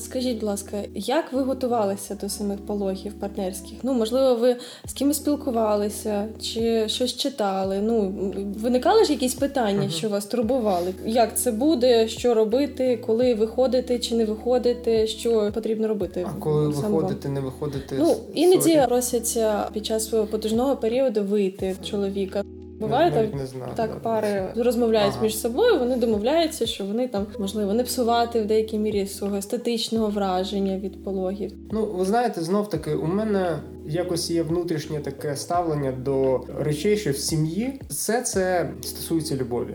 Скажіть, 0.04 0.34
будь 0.34 0.42
ласка, 0.42 0.76
як 0.94 1.32
ви 1.32 1.42
готувалися 1.42 2.14
до 2.14 2.28
самих 2.28 2.66
пологів 2.66 3.12
партнерських? 3.12 3.78
Ну, 3.82 3.92
можливо, 3.92 4.34
ви 4.34 4.56
з 4.86 4.92
кимось 4.92 5.16
спілкувалися 5.16 6.26
чи 6.40 6.88
щось 6.88 7.16
читали? 7.16 7.80
Ну, 7.82 8.14
виникали 8.60 9.04
ж 9.04 9.12
якісь 9.12 9.34
питання, 9.34 9.88
що 9.90 10.08
вас 10.08 10.26
турбували? 10.26 10.94
Як 11.06 11.38
це 11.38 11.52
буде, 11.52 12.08
що 12.08 12.34
робити, 12.34 12.96
коли 13.06 13.34
виходити 13.34 13.98
чи 13.98 14.14
не 14.14 14.24
виходити, 14.24 15.06
що 15.06 15.50
потрібно 15.54 15.88
робити? 15.88 16.26
А 16.28 16.40
коли 16.40 16.68
виходити, 16.68 17.28
не 17.28 17.40
виходити? 17.40 17.96
Ну 17.98 18.16
іноді 18.34 18.82
просяться 18.88 19.68
під 19.72 19.86
час 19.86 20.08
свого 20.08 20.26
потужного 20.26 20.76
періоду 20.76 21.22
вийти 21.22 21.76
чоловіка. 21.82 22.42
Буває 22.86 23.10
так, 23.10 23.34
не 23.34 23.46
знаю, 23.46 23.72
так 23.74 24.00
пари 24.00 24.52
розмовляють 24.56 25.12
ага. 25.12 25.22
між 25.22 25.38
собою. 25.38 25.78
Вони 25.78 25.96
домовляються, 25.96 26.66
що 26.66 26.84
вони 26.84 27.08
там 27.08 27.26
можливо 27.38 27.72
не 27.72 27.82
псувати 27.82 28.40
в 28.40 28.46
деякій 28.46 28.78
мірі 28.78 29.06
свого 29.06 29.36
естетичного 29.36 30.08
враження 30.08 30.78
від 30.78 31.04
пологів. 31.04 31.52
Ну 31.72 31.86
ви 31.86 32.04
знаєте, 32.04 32.40
знов 32.40 32.68
таки 32.68 32.94
у 32.94 33.06
мене 33.06 33.58
якось 33.86 34.30
є 34.30 34.42
внутрішнє 34.42 35.00
таке 35.00 35.36
ставлення 35.36 35.92
до 35.92 36.40
речей, 36.58 36.96
що 36.96 37.10
в 37.10 37.16
сім'ї 37.16 37.80
все 37.88 38.22
це 38.22 38.70
стосується 38.82 39.36
любові, 39.36 39.74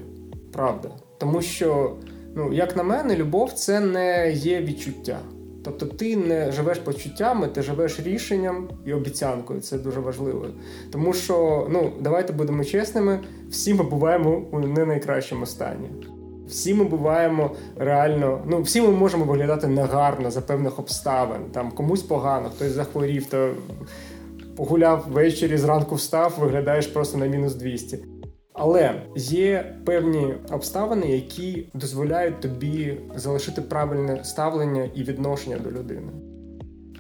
правда, 0.52 0.90
тому 1.18 1.42
що 1.42 1.96
ну 2.36 2.54
як 2.54 2.76
на 2.76 2.84
мене, 2.84 3.16
любов 3.16 3.52
це 3.54 3.80
не 3.80 4.32
є 4.32 4.62
відчуття. 4.62 5.20
Тобто 5.68 5.86
ти 5.86 6.18
не 6.18 6.52
живеш 6.52 6.80
почуттями, 6.80 7.48
ти 7.48 7.62
живеш 7.62 8.00
рішенням 8.00 8.70
і 8.86 8.94
обіцянкою. 8.94 9.62
Це 9.62 9.78
дуже 9.78 10.00
важливо. 10.00 10.46
Тому 10.92 11.14
що, 11.14 11.68
ну, 11.70 11.92
давайте 12.00 12.34
будемо 12.34 12.64
чесними, 12.64 13.20
всі 13.50 13.74
ми 13.74 13.84
буваємо 13.84 14.44
у 14.52 14.60
не 14.60 14.86
найкращому 14.86 15.46
стані. 15.46 15.90
Всі 16.48 16.74
ми 16.74 16.84
буваємо 16.84 17.52
реально, 17.76 18.42
ну 18.48 18.62
всі 18.62 18.82
ми 18.82 18.88
можемо 18.88 19.26
виглядати 19.26 19.68
негарно 19.68 20.32
за 20.32 20.42
певних 20.42 20.80
обставин. 20.80 21.42
Там 21.52 21.72
комусь 21.72 22.04
погано, 22.04 22.50
хтось 22.56 22.72
захворів, 22.72 23.26
то 23.26 23.50
погуляв 24.56 25.06
ввечері, 25.10 25.58
зранку 25.58 25.96
встав, 25.96 26.34
виглядаєш 26.40 26.88
просто 26.88 27.18
на 27.18 27.26
мінус 27.26 27.56
200. 27.56 28.00
Але 28.60 29.02
є 29.16 29.76
певні 29.86 30.36
обставини, 30.52 31.08
які 31.08 31.70
дозволяють 31.74 32.40
тобі 32.40 32.98
залишити 33.16 33.62
правильне 33.62 34.24
ставлення 34.24 34.90
і 34.96 35.04
відношення 35.04 35.58
до 35.58 35.72
людини. 35.72 36.12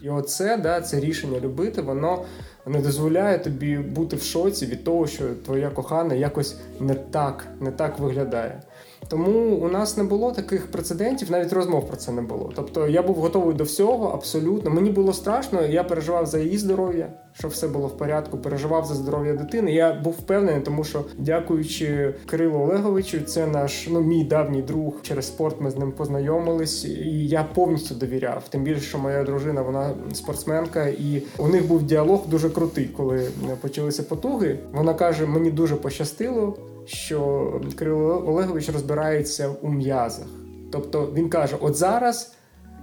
І 0.03 0.09
оце 0.09 0.57
да, 0.57 0.81
це 0.81 0.99
рішення 0.99 1.39
любити, 1.39 1.81
воно 1.81 2.25
не 2.65 2.81
дозволяє 2.81 3.39
тобі 3.39 3.77
бути 3.77 4.15
в 4.15 4.21
шоці 4.21 4.65
від 4.65 4.83
того, 4.83 5.07
що 5.07 5.23
твоя 5.45 5.69
кохана 5.69 6.15
якось 6.15 6.57
не 6.79 6.93
так 6.93 7.47
не 7.59 7.71
так 7.71 7.99
виглядає. 7.99 8.61
Тому 9.07 9.55
у 9.55 9.67
нас 9.67 9.97
не 9.97 10.03
було 10.03 10.31
таких 10.31 10.71
прецедентів, 10.71 11.31
навіть 11.31 11.53
розмов 11.53 11.87
про 11.87 11.97
це 11.97 12.11
не 12.11 12.21
було. 12.21 12.51
Тобто 12.55 12.87
я 12.87 13.01
був 13.01 13.15
готовий 13.15 13.55
до 13.55 13.63
всього, 13.63 14.07
абсолютно. 14.07 14.71
Мені 14.71 14.89
було 14.89 15.13
страшно, 15.13 15.61
я 15.61 15.83
переживав 15.83 16.25
за 16.25 16.39
її 16.39 16.57
здоров'я, 16.57 17.09
щоб 17.33 17.51
все 17.51 17.67
було 17.67 17.87
в 17.87 17.97
порядку. 17.97 18.37
Переживав 18.37 18.85
за 18.85 18.95
здоров'я 18.95 19.33
дитини. 19.33 19.73
Я 19.73 19.93
був 19.93 20.13
впевнений, 20.13 20.61
тому 20.61 20.83
що, 20.83 21.05
дякуючи 21.17 22.13
Кирилу 22.25 22.59
Олеговичу, 22.59 23.21
це 23.21 23.47
наш 23.47 23.87
ну 23.91 24.01
мій 24.01 24.23
давній 24.23 24.61
друг. 24.61 24.93
Через 25.01 25.27
спорт 25.27 25.61
ми 25.61 25.71
з 25.71 25.77
ним 25.77 25.91
познайомились, 25.91 26.85
і 26.85 27.27
я 27.27 27.43
повністю 27.43 27.95
довіряв. 27.95 28.43
Тим 28.49 28.63
більше, 28.63 28.81
що 28.81 28.97
моя 28.97 29.23
дружина, 29.23 29.61
вона 29.61 29.89
спортсменка, 30.13 30.85
і 30.87 31.23
у 31.37 31.47
них 31.47 31.67
був 31.67 31.83
діалог 31.83 32.27
дуже 32.27 32.49
крутий, 32.49 32.85
коли 32.97 33.27
почалися 33.61 34.03
потуги. 34.03 34.59
Вона 34.73 34.93
каже: 34.93 35.25
мені 35.25 35.51
дуже 35.51 35.75
пощастило 35.75 36.57
що 36.87 37.61
Кирило 37.79 38.23
Олегович 38.27 38.69
розбирається 38.69 39.49
у 39.61 39.69
м'язах. 39.69 40.27
Тобто 40.71 41.11
він 41.13 41.29
каже: 41.29 41.55
от 41.59 41.75
зараз 41.75 42.35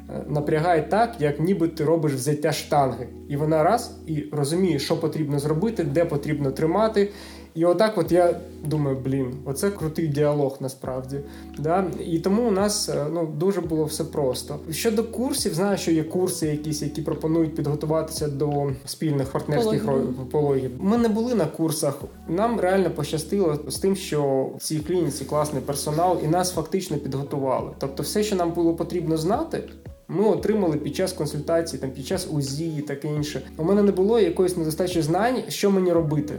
е, 0.09 0.25
напрягай 0.29 0.91
так, 0.91 1.15
як 1.19 1.41
ніби 1.41 1.69
ти 1.69 1.85
робиш 1.85 2.13
взяття 2.13 2.53
штанги. 2.53 3.09
І 3.29 3.37
вона 3.37 3.63
раз 3.63 3.97
і 4.07 4.25
розуміє, 4.33 4.79
що 4.79 5.01
потрібно 5.01 5.39
зробити, 5.39 5.85
де 5.85 6.05
потрібно 6.05 6.51
тримати. 6.51 7.11
І 7.55 7.65
отак, 7.65 7.99
от 7.99 8.13
я 8.13 8.41
думаю, 8.65 8.97
блін, 9.05 9.35
оце 9.45 9.71
крутий 9.71 10.09
діалог 10.09 10.57
насправді. 10.61 11.21
Да? 11.59 11.85
І 12.07 12.19
тому 12.19 12.43
у 12.43 12.51
нас 12.51 12.89
е, 12.89 13.07
ну 13.13 13.27
дуже 13.27 13.61
було 13.61 13.85
все 13.85 14.05
просто. 14.05 14.59
Щодо 14.71 15.05
курсів, 15.05 15.55
знаю, 15.55 15.79
що 15.79 15.91
є 15.91 16.05
курси, 16.05 16.47
якісь, 16.47 16.83
які 16.83 17.03
пропонують 17.03 17.55
підготуватися 17.55 18.29
до 18.29 18.71
спільних 18.85 19.33
партнерських 19.33 19.89
пологів. 20.31 20.71
Ми 20.79 20.99
не 20.99 21.09
були 21.09 21.35
на 21.35 21.47
курсах. 21.47 22.01
Нам 22.29 22.61
реально 22.61 22.91
пощастило 22.91 23.59
з 23.69 23.79
тим, 23.79 23.97
що 23.97 24.51
в 24.57 24.63
цій 24.63 24.79
клініці 24.79 25.25
класний 25.25 25.63
персонал, 25.63 26.19
і 26.25 26.29
нас 26.29 26.53
фактично 26.53 26.97
підготували. 26.97 27.71
Тобто, 27.79 28.03
все, 28.03 28.23
що 28.23 28.37
нам 28.37 28.53
було 28.53 28.75
потрібно 28.75 29.17
знати. 29.17 29.63
Ми 30.09 30.25
отримали 30.25 30.77
під 30.77 30.97
час 30.97 31.13
консультації, 31.13 31.81
там 31.81 31.91
під 31.91 32.07
час 32.07 32.29
УЗІ 32.33 32.77
і 32.79 32.81
таке 32.81 33.09
інше. 33.09 33.43
У 33.57 33.65
мене 33.65 33.83
не 33.83 33.93
було 33.93 34.19
якоїсь 34.19 34.57
недостачі 34.57 35.03
знань, 35.03 35.37
що 35.49 35.71
мені 35.71 35.93
робити. 35.93 36.35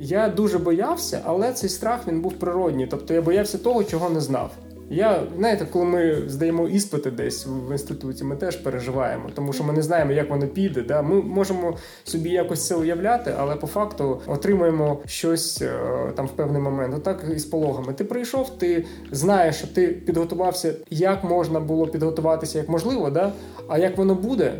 Я 0.00 0.28
дуже 0.28 0.58
боявся, 0.58 1.20
але 1.24 1.52
цей 1.52 1.70
страх 1.70 2.00
він 2.08 2.20
був 2.20 2.32
природній. 2.32 2.86
Тобто 2.86 3.14
я 3.14 3.22
боявся 3.22 3.58
того, 3.58 3.84
чого 3.84 4.10
не 4.10 4.20
знав. 4.20 4.50
Я 4.92 5.22
знаєте, 5.36 5.66
коли 5.72 5.84
ми 5.84 6.22
здаємо 6.26 6.68
іспити 6.68 7.10
десь 7.10 7.46
в 7.46 7.72
інституті, 7.72 8.24
ми 8.24 8.36
теж 8.36 8.56
переживаємо, 8.56 9.30
тому 9.34 9.52
що 9.52 9.64
ми 9.64 9.72
не 9.72 9.82
знаємо, 9.82 10.12
як 10.12 10.30
воно 10.30 10.46
піде. 10.46 10.82
Да? 10.82 11.02
Ми 11.02 11.22
можемо 11.22 11.76
собі 12.04 12.30
якось 12.30 12.66
це 12.66 12.74
уявляти, 12.74 13.34
але 13.38 13.56
по 13.56 13.66
факту 13.66 14.20
отримуємо 14.26 14.98
щось 15.06 15.62
е, 15.62 15.72
там 16.16 16.26
в 16.26 16.30
певний 16.30 16.62
момент. 16.62 16.94
Отак 16.96 17.24
і 17.36 17.38
з 17.38 17.44
пологами. 17.44 17.92
Ти 17.92 18.04
прийшов, 18.04 18.58
ти 18.58 18.84
знаєш, 19.12 19.56
що 19.56 19.66
ти 19.66 19.88
підготувався, 19.88 20.74
як 20.90 21.24
можна 21.24 21.60
було 21.60 21.86
підготуватися, 21.86 22.58
як 22.58 22.68
можливо, 22.68 23.10
да? 23.10 23.32
а 23.68 23.78
як 23.78 23.98
воно 23.98 24.14
буде 24.14 24.54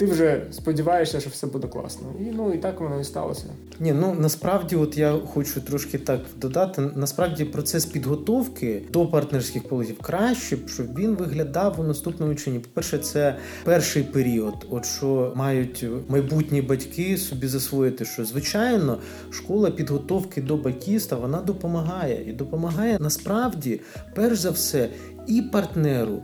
ти 0.00 0.06
вже 0.06 0.42
сподіваєшся, 0.50 1.20
що 1.20 1.30
все 1.30 1.46
буде 1.46 1.68
класно. 1.68 2.06
І 2.20 2.22
ну 2.22 2.54
і 2.54 2.58
так 2.58 2.80
воно 2.80 3.00
і 3.00 3.04
сталося. 3.04 3.44
Ні, 3.80 3.92
ну 3.92 4.16
насправді, 4.18 4.76
от 4.76 4.98
я 4.98 5.12
хочу 5.12 5.60
трошки 5.60 5.98
так 5.98 6.20
додати. 6.36 6.82
Насправді, 6.94 7.44
процес 7.44 7.86
підготовки 7.86 8.82
до 8.92 9.06
партнерських 9.06 9.68
пологів 9.68 9.98
краще, 9.98 10.58
щоб 10.66 10.98
він 10.98 11.14
виглядав 11.14 11.80
у 11.80 11.82
наступному 11.82 12.34
чині. 12.34 12.58
По 12.58 12.68
перше, 12.74 12.98
це 12.98 13.36
перший 13.64 14.02
період, 14.02 14.66
от 14.70 14.86
що 14.86 15.32
мають 15.36 15.86
майбутні 16.08 16.62
батьки 16.62 17.16
собі 17.16 17.46
засвоїти, 17.46 18.04
що 18.04 18.24
звичайно 18.24 18.98
школа 19.30 19.70
підготовки 19.70 20.42
до 20.42 20.56
батьківства 20.56 21.18
вона 21.18 21.40
допомагає 21.40 22.30
і 22.30 22.32
допомагає 22.32 22.96
насправді, 23.00 23.80
перш 24.14 24.38
за 24.38 24.50
все, 24.50 24.88
і 25.26 25.42
партнеру 25.42 26.22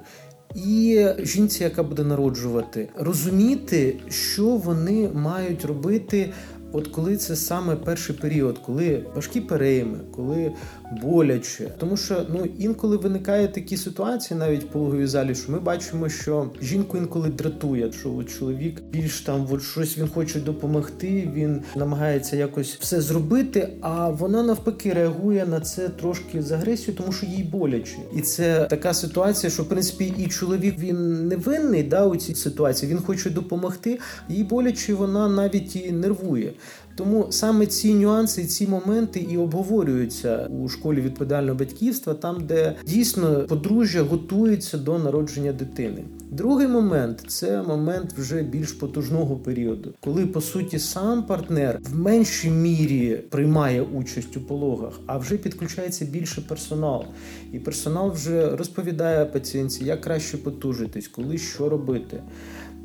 і 0.56 1.06
жінці, 1.18 1.64
яка 1.64 1.82
буде 1.82 2.04
народжувати, 2.04 2.88
розуміти, 2.96 3.96
що 4.08 4.46
вони 4.46 5.10
мають 5.14 5.64
робити 5.64 6.32
От 6.72 6.88
коли 6.88 7.16
це 7.16 7.36
саме 7.36 7.76
перший 7.76 8.16
період, 8.16 8.58
коли 8.58 9.04
важкі 9.14 9.40
перейми, 9.40 9.98
коли 10.10 10.52
боляче, 10.92 11.70
тому 11.78 11.96
що 11.96 12.26
ну 12.28 12.48
інколи 12.58 12.96
виникають 12.96 13.52
такі 13.52 13.76
ситуації, 13.76 14.40
навіть 14.40 14.66
в 14.74 15.06
залі, 15.06 15.34
що 15.34 15.52
ми 15.52 15.60
бачимо, 15.60 16.08
що 16.08 16.50
жінку 16.62 16.96
інколи 16.96 17.28
дратує, 17.28 17.92
що 17.92 18.14
от 18.14 18.38
чоловік 18.38 18.82
більш 18.92 19.20
там 19.20 19.46
от 19.50 19.62
щось 19.62 19.98
він 19.98 20.08
хоче 20.08 20.40
допомогти, 20.40 21.30
він 21.34 21.62
намагається 21.76 22.36
якось 22.36 22.76
все 22.80 23.00
зробити, 23.00 23.68
а 23.80 24.08
вона 24.08 24.42
навпаки 24.42 24.92
реагує 24.92 25.46
на 25.46 25.60
це 25.60 25.88
трошки 25.88 26.42
з 26.42 26.52
агресією, 26.52 26.94
тому 26.96 27.12
що 27.12 27.26
їй 27.26 27.44
боляче, 27.44 27.98
і 28.16 28.20
це 28.20 28.66
така 28.70 28.94
ситуація, 28.94 29.50
що 29.50 29.62
в 29.62 29.68
принципі 29.68 30.14
і 30.18 30.26
чоловік 30.26 30.78
він 30.78 31.28
не 31.28 31.36
винний 31.36 31.82
да, 31.82 32.06
у 32.06 32.16
цій 32.16 32.34
ситуації. 32.34 32.92
Він 32.92 32.98
хоче 32.98 33.30
допомогти, 33.30 33.98
їй 34.28 34.44
боляче, 34.44 34.94
вона 34.94 35.28
навіть 35.28 35.76
і 35.76 35.92
нервує. 35.92 36.52
Тому 36.96 37.26
саме 37.30 37.66
ці 37.66 37.94
нюанси, 37.94 38.44
ці 38.44 38.66
моменти 38.66 39.20
і 39.30 39.36
обговорюються 39.36 40.48
у 40.62 40.68
школі 40.68 41.00
відповідального 41.00 41.58
батьківства, 41.58 42.14
там, 42.14 42.46
де 42.46 42.74
дійсно 42.86 43.46
подружжя 43.48 44.02
готується 44.02 44.78
до 44.78 44.98
народження 44.98 45.52
дитини. 45.52 46.04
Другий 46.30 46.68
момент 46.68 47.24
це 47.28 47.62
момент 47.62 48.12
вже 48.18 48.42
більш 48.42 48.72
потужного 48.72 49.36
періоду, 49.36 49.94
коли 50.00 50.26
по 50.26 50.40
суті 50.40 50.78
сам 50.78 51.22
партнер 51.22 51.78
в 51.82 51.98
меншій 51.98 52.50
мірі 52.50 53.16
приймає 53.30 53.82
участь 53.82 54.36
у 54.36 54.40
пологах, 54.40 55.00
а 55.06 55.18
вже 55.18 55.36
підключається 55.36 56.04
більше 56.04 56.40
персонал, 56.40 57.04
і 57.52 57.58
персонал 57.58 58.10
вже 58.12 58.56
розповідає 58.56 59.24
пацієнтці, 59.24 59.84
як 59.84 60.00
краще 60.00 60.36
потужитись, 60.36 61.08
коли 61.08 61.38
що 61.38 61.68
робити. 61.68 62.22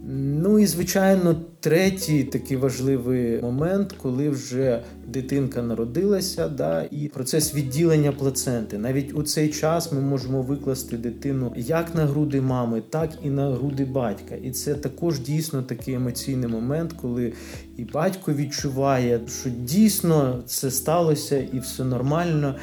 Ну 0.07 0.59
і 0.59 0.65
звичайно, 0.65 1.35
третій 1.59 2.23
такий 2.23 2.57
важливий 2.57 3.41
момент, 3.41 3.95
коли 4.01 4.29
вже 4.29 4.83
дитинка 5.07 5.61
народилася, 5.61 6.47
да, 6.47 6.87
і 6.91 7.07
процес 7.07 7.55
відділення 7.55 8.11
плаценти. 8.11 8.77
Навіть 8.77 9.13
у 9.13 9.23
цей 9.23 9.49
час 9.49 9.91
ми 9.91 10.01
можемо 10.01 10.41
викласти 10.41 10.97
дитину 10.97 11.53
як 11.55 11.95
на 11.95 12.05
груди 12.05 12.41
мами, 12.41 12.81
так 12.89 13.09
і 13.23 13.29
на 13.29 13.51
груди 13.51 13.85
батька. 13.85 14.35
І 14.35 14.51
це 14.51 14.73
також 14.73 15.19
дійсно 15.19 15.63
такий 15.63 15.93
емоційний 15.93 16.49
момент, 16.49 16.93
коли 17.01 17.33
і 17.77 17.83
батько 17.83 18.33
відчуває, 18.33 19.21
що 19.27 19.49
дійсно 19.49 20.43
це 20.45 20.71
сталося 20.71 21.37
і 21.53 21.59
все 21.59 21.83
нормально. 21.83 22.55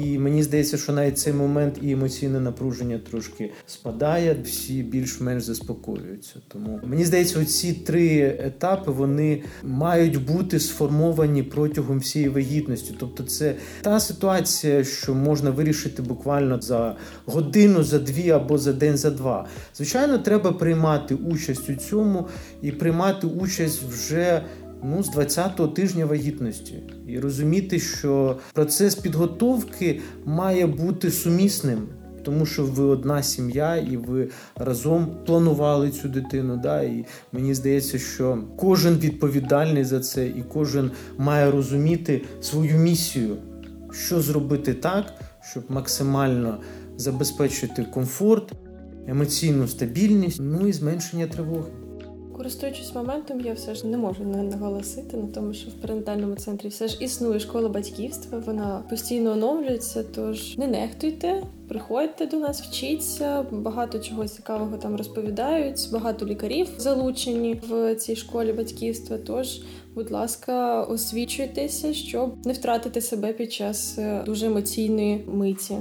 І 0.00 0.18
мені 0.18 0.42
здається, 0.42 0.76
що 0.76 0.92
навіть 0.92 1.18
цей 1.18 1.32
момент 1.32 1.78
і 1.82 1.90
емоційне 1.90 2.40
напруження 2.40 2.98
трошки 3.10 3.50
спадає, 3.66 4.36
всі 4.44 4.82
більш-менш 4.82 5.42
заспокоюються. 5.44 6.34
Тому 6.48 6.80
мені 6.84 7.04
здається, 7.04 7.44
ці 7.44 7.72
три 7.72 8.38
етапи 8.44 8.92
вони 8.92 9.42
мають 9.62 10.24
бути 10.24 10.60
сформовані 10.60 11.42
протягом 11.42 11.98
всієї 11.98 12.28
вагітності. 12.28 12.94
Тобто, 12.98 13.22
це 13.22 13.54
та 13.82 14.00
ситуація, 14.00 14.84
що 14.84 15.14
можна 15.14 15.50
вирішити 15.50 16.02
буквально 16.02 16.60
за 16.60 16.96
годину, 17.26 17.82
за 17.82 17.98
дві 17.98 18.30
або 18.30 18.58
за 18.58 18.72
день, 18.72 18.96
за 18.96 19.10
два. 19.10 19.46
Звичайно, 19.76 20.18
треба 20.18 20.52
приймати 20.52 21.14
участь 21.14 21.70
у 21.70 21.74
цьому 21.74 22.28
і 22.62 22.72
приймати 22.72 23.26
участь 23.26 23.82
вже 23.82 24.42
ну, 24.84 25.02
з 25.02 25.16
20-го 25.16 25.68
тижня 25.68 26.06
вагітності 26.06 26.74
і 27.08 27.18
розуміти, 27.18 27.78
що 27.78 28.38
процес 28.52 28.94
підготовки 28.94 30.00
має 30.24 30.66
бути 30.66 31.10
сумісним. 31.10 31.88
Тому 32.24 32.46
що 32.46 32.64
ви 32.64 32.84
одна 32.84 33.22
сім'я, 33.22 33.76
і 33.76 33.96
ви 33.96 34.28
разом 34.56 35.16
планували 35.26 35.90
цю 35.90 36.08
дитину. 36.08 36.56
Да? 36.56 36.82
І 36.82 37.04
мені 37.32 37.54
здається, 37.54 37.98
що 37.98 38.38
кожен 38.56 38.94
відповідальний 38.98 39.84
за 39.84 40.00
це, 40.00 40.26
і 40.26 40.44
кожен 40.52 40.90
має 41.18 41.50
розуміти 41.50 42.22
свою 42.40 42.78
місію, 42.78 43.36
що 43.92 44.20
зробити 44.20 44.74
так, 44.74 45.04
щоб 45.50 45.64
максимально 45.68 46.58
забезпечити 46.96 47.86
комфорт, 47.94 48.52
емоційну 49.06 49.68
стабільність, 49.68 50.38
ну 50.40 50.68
і 50.68 50.72
зменшення 50.72 51.26
тривоги. 51.26 51.81
Користуючись 52.36 52.94
моментом, 52.94 53.40
я 53.40 53.52
все 53.52 53.74
ж 53.74 53.86
не 53.86 53.96
можу 53.96 54.24
не 54.24 54.42
наголосити 54.42 55.16
на 55.16 55.26
тому, 55.26 55.54
що 55.54 55.70
в 55.70 55.74
перинатальному 55.74 56.34
центрі 56.34 56.68
все 56.68 56.88
ж 56.88 56.96
існує 57.00 57.40
школа 57.40 57.68
батьківства. 57.68 58.38
Вона 58.46 58.84
постійно 58.90 59.30
оновлюється. 59.30 60.04
Тож 60.14 60.58
не 60.58 60.66
нехтуйте, 60.66 61.42
приходьте 61.68 62.26
до 62.26 62.36
нас, 62.36 62.62
вчіться. 62.62 63.46
Багато 63.50 63.98
чого 63.98 64.28
цікавого 64.28 64.76
там 64.76 64.96
розповідають. 64.96 65.88
Багато 65.92 66.26
лікарів 66.26 66.68
залучені 66.78 67.60
в 67.68 67.94
цій 67.94 68.16
школі 68.16 68.52
батьківства. 68.52 69.18
Тож, 69.18 69.60
будь 69.94 70.10
ласка, 70.10 70.82
освічуйтеся, 70.82 71.94
щоб 71.94 72.46
не 72.46 72.52
втратити 72.52 73.00
себе 73.00 73.32
під 73.32 73.52
час 73.52 73.98
е, 73.98 74.22
дуже 74.26 74.46
емоційної 74.46 75.24
миті. 75.28 75.74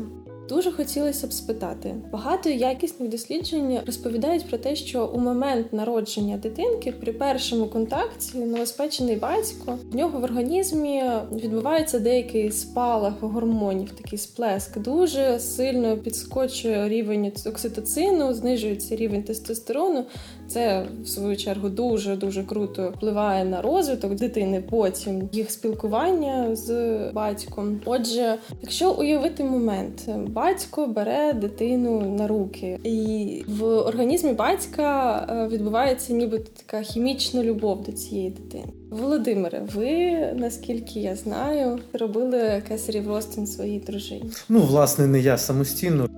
Дуже 0.52 0.72
хотілося 0.72 1.28
б 1.28 1.34
спитати. 1.34 1.96
Багато 2.12 2.50
якісних 2.50 3.10
досліджень 3.10 3.80
розповідають 3.86 4.50
про 4.50 4.58
те, 4.58 4.76
що 4.76 5.06
у 5.06 5.20
момент 5.20 5.74
народження 5.74 6.38
дитинки 6.38 6.92
при 6.92 7.14
першому 7.14 7.66
контакті 7.66 8.38
новоспечений 8.38 9.16
батько 9.16 9.80
в 9.92 9.96
нього 9.96 10.20
в 10.20 10.24
організмі 10.24 11.04
відбувається 11.32 12.00
деякий 12.00 12.52
спалах 12.52 13.14
гормонів, 13.22 13.92
такий 13.92 14.20
сплеск. 14.20 14.80
Дуже 14.80 15.40
сильно 15.40 15.98
підскочує 15.98 16.90
рівень 16.90 17.32
окситоцину, 17.46 18.34
знижується 18.34 18.96
рівень 18.96 19.24
тестостерону. 19.24 20.06
Це 20.54 20.86
в 21.04 21.08
свою 21.08 21.38
чергу 21.38 21.70
дуже 21.70 22.16
дуже 22.16 22.44
круто 22.44 22.94
впливає 22.98 23.46
на 23.46 23.62
розвиток 23.62 24.16
дитини. 24.16 24.64
Потім 24.70 25.30
їх 25.32 25.52
спілкування 25.52 26.56
з 26.56 26.98
батьком. 27.14 27.80
Отже, 27.86 28.36
якщо 28.62 28.92
уявити 28.92 29.44
момент, 29.44 30.10
батько 30.28 30.88
бере 30.88 31.34
дитину 31.34 32.16
на 32.18 32.28
руки, 32.28 32.80
і 32.84 33.44
в 33.48 33.64
організмі 33.64 34.34
батька 34.34 35.18
е, 35.30 35.48
відбувається 35.48 36.14
ніби 36.14 36.40
така 36.40 36.82
хімічна 36.82 37.44
любов 37.44 37.84
до 37.84 37.92
цієї 37.92 38.30
дитини. 38.30 38.74
Володимире, 38.90 39.68
ви 39.76 40.18
наскільки 40.36 41.00
я 41.00 41.16
знаю, 41.16 41.80
робили 41.94 42.64
кесарів 42.68 43.08
ростин 43.08 43.48
своїй 43.48 43.80
дружині? 43.80 44.32
Ну, 44.50 44.60
власне, 44.60 45.08
не 45.08 45.20
я 45.20 45.38
самостійно. 45.38 46.10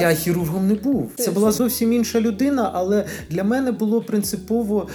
Я 0.00 0.14
хірургом 0.14 0.68
не 0.68 0.74
був. 0.74 1.12
Це 1.16 1.30
була 1.30 1.52
зовсім 1.52 1.92
інша 1.92 2.20
людина, 2.20 2.70
але 2.74 3.04
для 3.30 3.44
мене 3.44 3.72
було 3.72 4.00
принципово. 4.00 4.88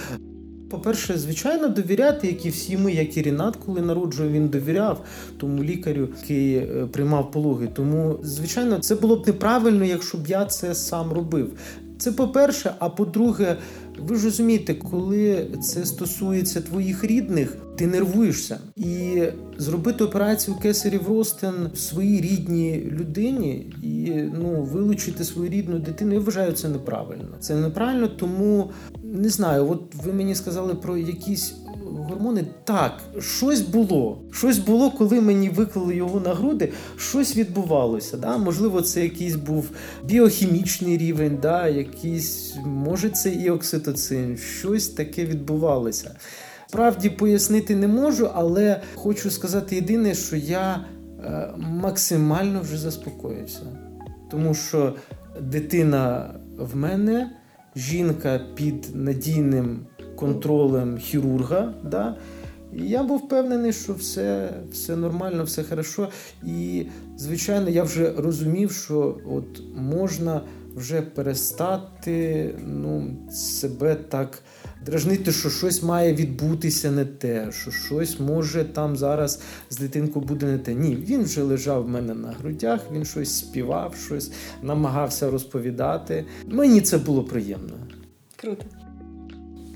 По-перше, 0.70 1.18
звичайно, 1.18 1.68
довіряти, 1.68 2.26
як 2.26 2.46
і 2.46 2.48
всі 2.48 2.76
ми, 2.76 2.92
як 2.92 3.16
і 3.16 3.22
Рінат, 3.22 3.56
коли 3.66 3.80
народжував, 3.80 4.32
він 4.32 4.48
довіряв 4.48 5.04
тому 5.36 5.64
лікарю, 5.64 6.08
який 6.20 6.56
е, 6.56 6.88
приймав 6.92 7.30
пологи. 7.30 7.68
Тому, 7.74 8.18
звичайно, 8.22 8.78
це 8.78 8.94
було 8.94 9.16
б 9.16 9.26
неправильно, 9.26 9.84
якщо 9.84 10.18
б 10.18 10.26
я 10.26 10.44
це 10.44 10.74
сам 10.74 11.12
робив. 11.12 11.52
Це 11.98 12.12
по-перше, 12.12 12.74
а 12.78 12.88
по-друге, 12.88 13.56
ви 13.98 14.16
ж 14.16 14.24
розумієте, 14.24 14.74
коли 14.74 15.46
це 15.62 15.86
стосується 15.86 16.60
твоїх 16.60 17.04
рідних, 17.04 17.56
ти 17.76 17.86
нервуєшся. 17.86 18.58
І 18.76 19.22
зробити 19.58 20.04
операцію 20.04 20.56
кесарів 20.56 21.08
ростин 21.08 21.54
своїй 21.74 22.20
рідній 22.20 22.88
людині 22.90 23.72
і 23.82 24.12
ну 24.40 24.62
вилучити 24.62 25.24
свою 25.24 25.50
рідну 25.50 25.78
дитину, 25.78 26.14
я 26.14 26.20
вважаю 26.20 26.52
це 26.52 26.68
неправильно. 26.68 27.36
Це 27.40 27.54
неправильно, 27.54 28.08
тому 28.08 28.70
не 29.04 29.28
знаю. 29.28 29.70
От 29.70 29.94
ви 30.04 30.12
мені 30.12 30.34
сказали 30.34 30.74
про 30.74 30.96
якісь 30.96 31.54
гормони. 32.02 32.44
Так, 32.64 33.00
щось 33.20 33.60
було. 33.60 34.18
Щось 34.32 34.58
було, 34.58 34.90
коли 34.90 35.20
мені 35.20 35.48
виклали 35.48 35.96
його 35.96 36.20
на 36.20 36.34
груди, 36.34 36.72
щось 36.96 37.36
відбувалося. 37.36 38.16
Да? 38.16 38.36
Можливо, 38.36 38.82
це 38.82 39.02
якийсь 39.02 39.36
був 39.36 39.70
біохімічний 40.04 40.98
рівень, 40.98 41.38
да? 41.42 41.68
якийсь, 41.68 42.54
може, 42.64 43.10
це 43.10 43.30
і 43.30 43.50
окситоцин, 43.50 44.36
щось 44.36 44.88
таке 44.88 45.24
відбувалося. 45.24 46.16
Справді 46.66 47.10
пояснити 47.10 47.76
не 47.76 47.88
можу, 47.88 48.30
але 48.34 48.80
хочу 48.94 49.30
сказати 49.30 49.74
єдине, 49.74 50.14
що 50.14 50.36
я 50.36 50.84
е, 51.24 51.48
максимально 51.58 52.60
вже 52.60 52.78
заспокоївся. 52.78 53.62
Тому 54.30 54.54
що 54.54 54.94
дитина 55.40 56.34
в 56.58 56.76
мене, 56.76 57.30
жінка 57.76 58.40
під 58.54 58.96
надійним 58.96 59.86
контролем 60.16 60.98
хірурга. 60.98 61.74
Да? 61.84 62.16
І 62.74 62.88
я 62.88 63.02
був 63.02 63.18
впевнений, 63.18 63.72
що 63.72 63.94
все 63.94 64.50
все 64.72 64.96
нормально, 64.96 65.44
все 65.44 65.64
хорошо. 65.64 66.08
І, 66.44 66.86
звичайно, 67.16 67.70
я 67.70 67.82
вже 67.82 68.12
розумів, 68.16 68.72
що 68.72 69.18
от 69.26 69.62
можна 69.76 70.40
вже 70.76 71.02
перестати 71.02 72.54
ну, 72.66 73.16
себе 73.30 73.94
так 73.94 74.42
дражнити, 74.86 75.32
що 75.32 75.50
щось 75.50 75.82
має 75.82 76.14
відбутися 76.14 76.90
не 76.90 77.04
те, 77.04 77.52
що 77.52 77.70
щось 77.70 78.20
може 78.20 78.64
там 78.64 78.96
зараз 78.96 79.40
з 79.70 79.76
дитинкою 79.76 80.26
буде 80.26 80.46
не 80.46 80.58
те. 80.58 80.74
Ні, 80.74 80.96
він 80.96 81.22
вже 81.22 81.42
лежав 81.42 81.84
в 81.84 81.88
мене 81.88 82.14
на 82.14 82.28
грудях, 82.28 82.80
він 82.92 83.04
щось 83.04 83.38
співав, 83.38 83.94
щось 84.06 84.32
намагався 84.62 85.30
розповідати. 85.30 86.24
Мені 86.46 86.80
це 86.80 86.98
було 86.98 87.24
приємно. 87.24 87.74
Круто. 88.36 88.64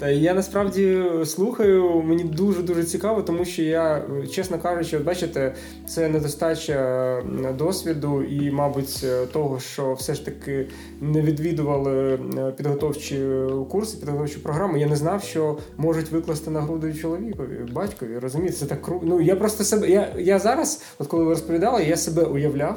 Та 0.01 0.09
я 0.09 0.35
насправді 0.35 1.03
слухаю, 1.25 2.03
мені 2.03 2.25
дуже 2.25 2.63
дуже 2.63 2.85
цікаво, 2.85 3.23
тому 3.23 3.45
що 3.45 3.63
я, 3.63 4.03
чесно 4.33 4.59
кажучи, 4.59 4.99
бачите, 4.99 5.55
це 5.89 6.09
недостача 6.09 7.23
досвіду 7.59 8.23
і, 8.23 8.51
мабуть, 8.51 9.05
того, 9.33 9.61
що 9.61 9.93
все 9.93 10.15
ж 10.15 10.25
таки 10.25 10.67
не 11.01 11.21
відвідували 11.21 12.19
підготовчі 12.57 13.27
курси, 13.71 13.97
підготовчі 13.97 14.39
програми. 14.39 14.81
Я 14.81 14.87
не 14.87 14.97
знав, 14.97 15.23
що 15.23 15.59
можуть 15.77 16.11
викласти 16.11 16.51
на 16.51 16.61
груди 16.61 16.95
чоловікові, 16.95 17.59
батькові. 17.73 18.19
Розумієте, 18.19 18.57
це 18.57 18.67
так 18.67 18.83
круто. 18.83 19.07
Ну 19.07 19.21
я 19.21 19.37
просто 19.37 19.65
себе. 19.65 19.89
Я 19.89 20.13
я 20.19 20.39
зараз, 20.39 20.83
от 20.99 21.07
коли 21.07 21.25
ви 21.25 21.31
розповідали, 21.31 21.85
я 21.85 21.97
себе 21.97 22.23
уявляв. 22.23 22.77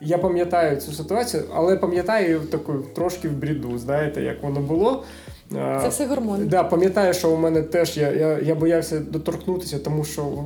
Я 0.00 0.18
пам'ятаю 0.18 0.76
цю 0.76 0.92
ситуацію, 0.92 1.42
але 1.54 1.76
пам'ятаю 1.76 2.40
таку 2.40 2.74
трошки 2.94 3.28
в 3.28 3.32
бріду, 3.32 3.78
знаєте, 3.78 4.22
як 4.22 4.42
воно 4.42 4.60
було. 4.60 5.04
Це 5.52 5.88
все 5.88 6.06
гормони. 6.06 6.44
Да, 6.44 6.64
пам'ятаю, 6.64 7.14
що 7.14 7.30
у 7.30 7.36
мене 7.36 7.62
теж 7.62 7.96
я 7.96 8.12
я, 8.12 8.38
я 8.38 8.54
боявся 8.54 8.98
доторкнутися, 8.98 9.78
тому 9.78 10.04
що 10.04 10.44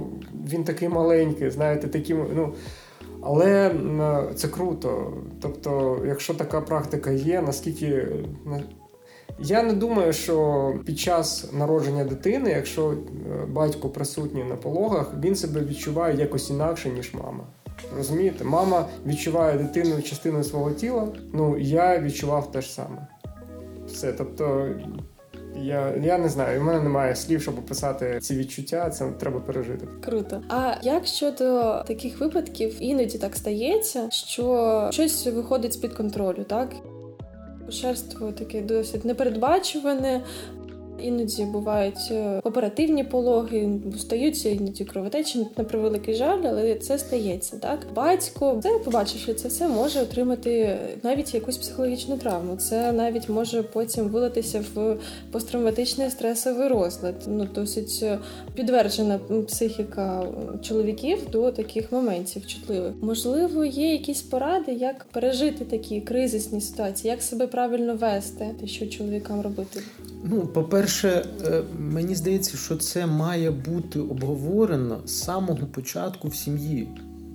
він 0.52 0.64
такий 0.64 0.88
маленький, 0.88 1.50
знаєте, 1.50 1.88
такі, 1.88 2.14
ну. 2.14 2.54
Але 3.22 3.74
це 4.34 4.48
круто. 4.48 5.12
Тобто, 5.42 5.98
якщо 6.06 6.34
така 6.34 6.60
практика 6.60 7.10
є, 7.10 7.42
наскільки. 7.42 8.06
Я 9.42 9.62
не 9.62 9.72
думаю, 9.72 10.12
що 10.12 10.74
під 10.86 10.98
час 10.98 11.52
народження 11.52 12.04
дитини, 12.04 12.50
якщо 12.50 12.90
е, 12.90 12.94
батько 13.46 13.88
присутній 13.88 14.44
на 14.44 14.56
пологах, 14.56 15.14
він 15.24 15.36
себе 15.36 15.60
відчуває 15.60 16.16
якось 16.16 16.50
інакше, 16.50 16.90
ніж 16.90 17.14
мама. 17.14 17.44
Розумієте, 17.96 18.44
мама 18.44 18.86
відчуває 19.06 19.58
дитину 19.58 20.02
частиною 20.02 20.44
свого 20.44 20.70
тіла. 20.70 21.08
Ну 21.32 21.58
я 21.58 22.00
відчував 22.00 22.52
те 22.52 22.60
ж 22.60 22.72
саме 22.72 23.06
все. 23.92 24.12
Тобто, 24.12 24.68
я 25.56 25.94
я 26.02 26.18
не 26.18 26.28
знаю, 26.28 26.60
у 26.60 26.64
мене 26.64 26.80
немає 26.80 27.16
слів, 27.16 27.42
щоб 27.42 27.58
описати 27.58 28.18
ці 28.20 28.36
відчуття. 28.36 28.90
Це 28.90 29.10
треба 29.10 29.40
пережити. 29.40 29.88
Круто. 30.04 30.42
А 30.48 30.74
як 30.82 31.06
щодо 31.06 31.62
таких 31.86 32.20
випадків 32.20 32.76
іноді 32.80 33.18
так 33.18 33.36
стається, 33.36 34.10
що 34.10 34.88
щось 34.92 35.26
виходить 35.26 35.72
з 35.72 35.76
під 35.76 35.92
контролю, 35.92 36.44
так? 36.48 36.70
Шерство 37.70 38.32
таке 38.32 38.60
досить 38.60 39.04
непередбачуване, 39.04 40.20
Іноді 41.02 41.44
бувають 41.44 42.08
е, 42.10 42.40
оперативні 42.44 43.04
пологи, 43.04 43.70
стаються 43.98 44.48
іноді 44.48 44.84
кровотечі 44.84 45.46
на 45.56 45.64
превеликий 45.64 46.14
жаль, 46.14 46.42
але 46.44 46.74
це 46.74 46.98
стається. 46.98 47.56
Так, 47.56 47.78
батько 47.94 48.60
це 48.62 48.78
побачивши 48.84 49.34
це 49.34 49.48
все, 49.48 49.68
може 49.68 50.00
отримати 50.00 50.78
навіть 51.02 51.34
якусь 51.34 51.56
психологічну 51.56 52.16
травму. 52.16 52.56
Це 52.56 52.92
навіть 52.92 53.28
може 53.28 53.62
потім 53.62 54.08
вилитися 54.08 54.64
в 54.74 54.96
посттравматичний 55.32 56.10
стресовий 56.10 56.68
розлад. 56.68 57.14
Ну 57.26 57.48
досить 57.54 58.00
е, 58.02 58.18
підтверджена 58.54 59.20
психіка 59.46 60.26
чоловіків 60.62 61.30
до 61.30 61.52
таких 61.52 61.92
моментів 61.92 62.46
чутливих. 62.46 62.92
Можливо, 63.02 63.64
є 63.64 63.92
якісь 63.92 64.22
поради, 64.22 64.72
як 64.72 65.04
пережити 65.04 65.64
такі 65.64 66.00
кризисні 66.00 66.60
ситуації, 66.60 67.10
як 67.10 67.22
себе 67.22 67.46
правильно 67.46 67.94
вести, 67.94 68.54
що 68.66 68.86
чоловікам 68.86 69.40
робити. 69.40 69.80
Ну, 70.24 70.46
по-перше, 70.46 71.26
е, 71.44 71.62
мені 71.78 72.14
здається, 72.14 72.56
що 72.56 72.76
це 72.76 73.06
має 73.06 73.50
бути 73.50 74.00
обговорено 74.00 75.00
з 75.04 75.10
самого 75.10 75.66
початку 75.66 76.28
в 76.28 76.34
сім'ї. 76.34 76.88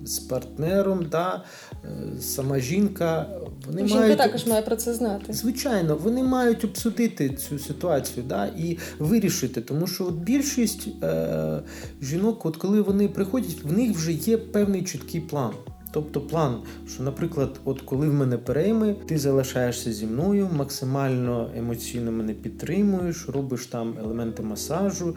З 0.04 0.18
партнером, 0.18 1.06
да, 1.10 1.44
е, 1.84 2.20
сама 2.20 2.58
жінка. 2.58 3.26
Вони 3.66 3.80
Жінка 3.80 4.00
мають... 4.00 4.18
також 4.18 4.46
має 4.46 4.62
про 4.62 4.76
це 4.76 4.94
знати. 4.94 5.32
Звичайно, 5.32 5.96
вони 5.96 6.22
мають 6.22 6.64
обсудити 6.64 7.30
цю 7.30 7.58
ситуацію 7.58 8.26
да, 8.28 8.46
і 8.46 8.78
вирішити. 8.98 9.60
Тому 9.60 9.86
що 9.86 10.06
от 10.06 10.14
більшість 10.14 10.88
е, 11.02 11.60
жінок, 12.02 12.46
от 12.46 12.56
коли 12.56 12.80
вони 12.80 13.08
приходять, 13.08 13.62
в 13.64 13.72
них 13.72 13.96
вже 13.96 14.12
є 14.12 14.38
певний 14.38 14.82
чіткий 14.82 15.20
план. 15.20 15.52
Тобто 15.96 16.20
план, 16.20 16.56
що, 16.88 17.02
наприклад, 17.02 17.60
от 17.64 17.80
коли 17.80 18.08
в 18.08 18.14
мене 18.14 18.38
перейми, 18.38 18.96
ти 19.06 19.18
залишаєшся 19.18 19.92
зі 19.92 20.06
мною, 20.06 20.48
максимально 20.52 21.50
емоційно 21.56 22.12
мене 22.12 22.32
підтримуєш, 22.32 23.28
робиш 23.28 23.66
там 23.66 23.94
елементи 24.04 24.42
масажу. 24.42 25.14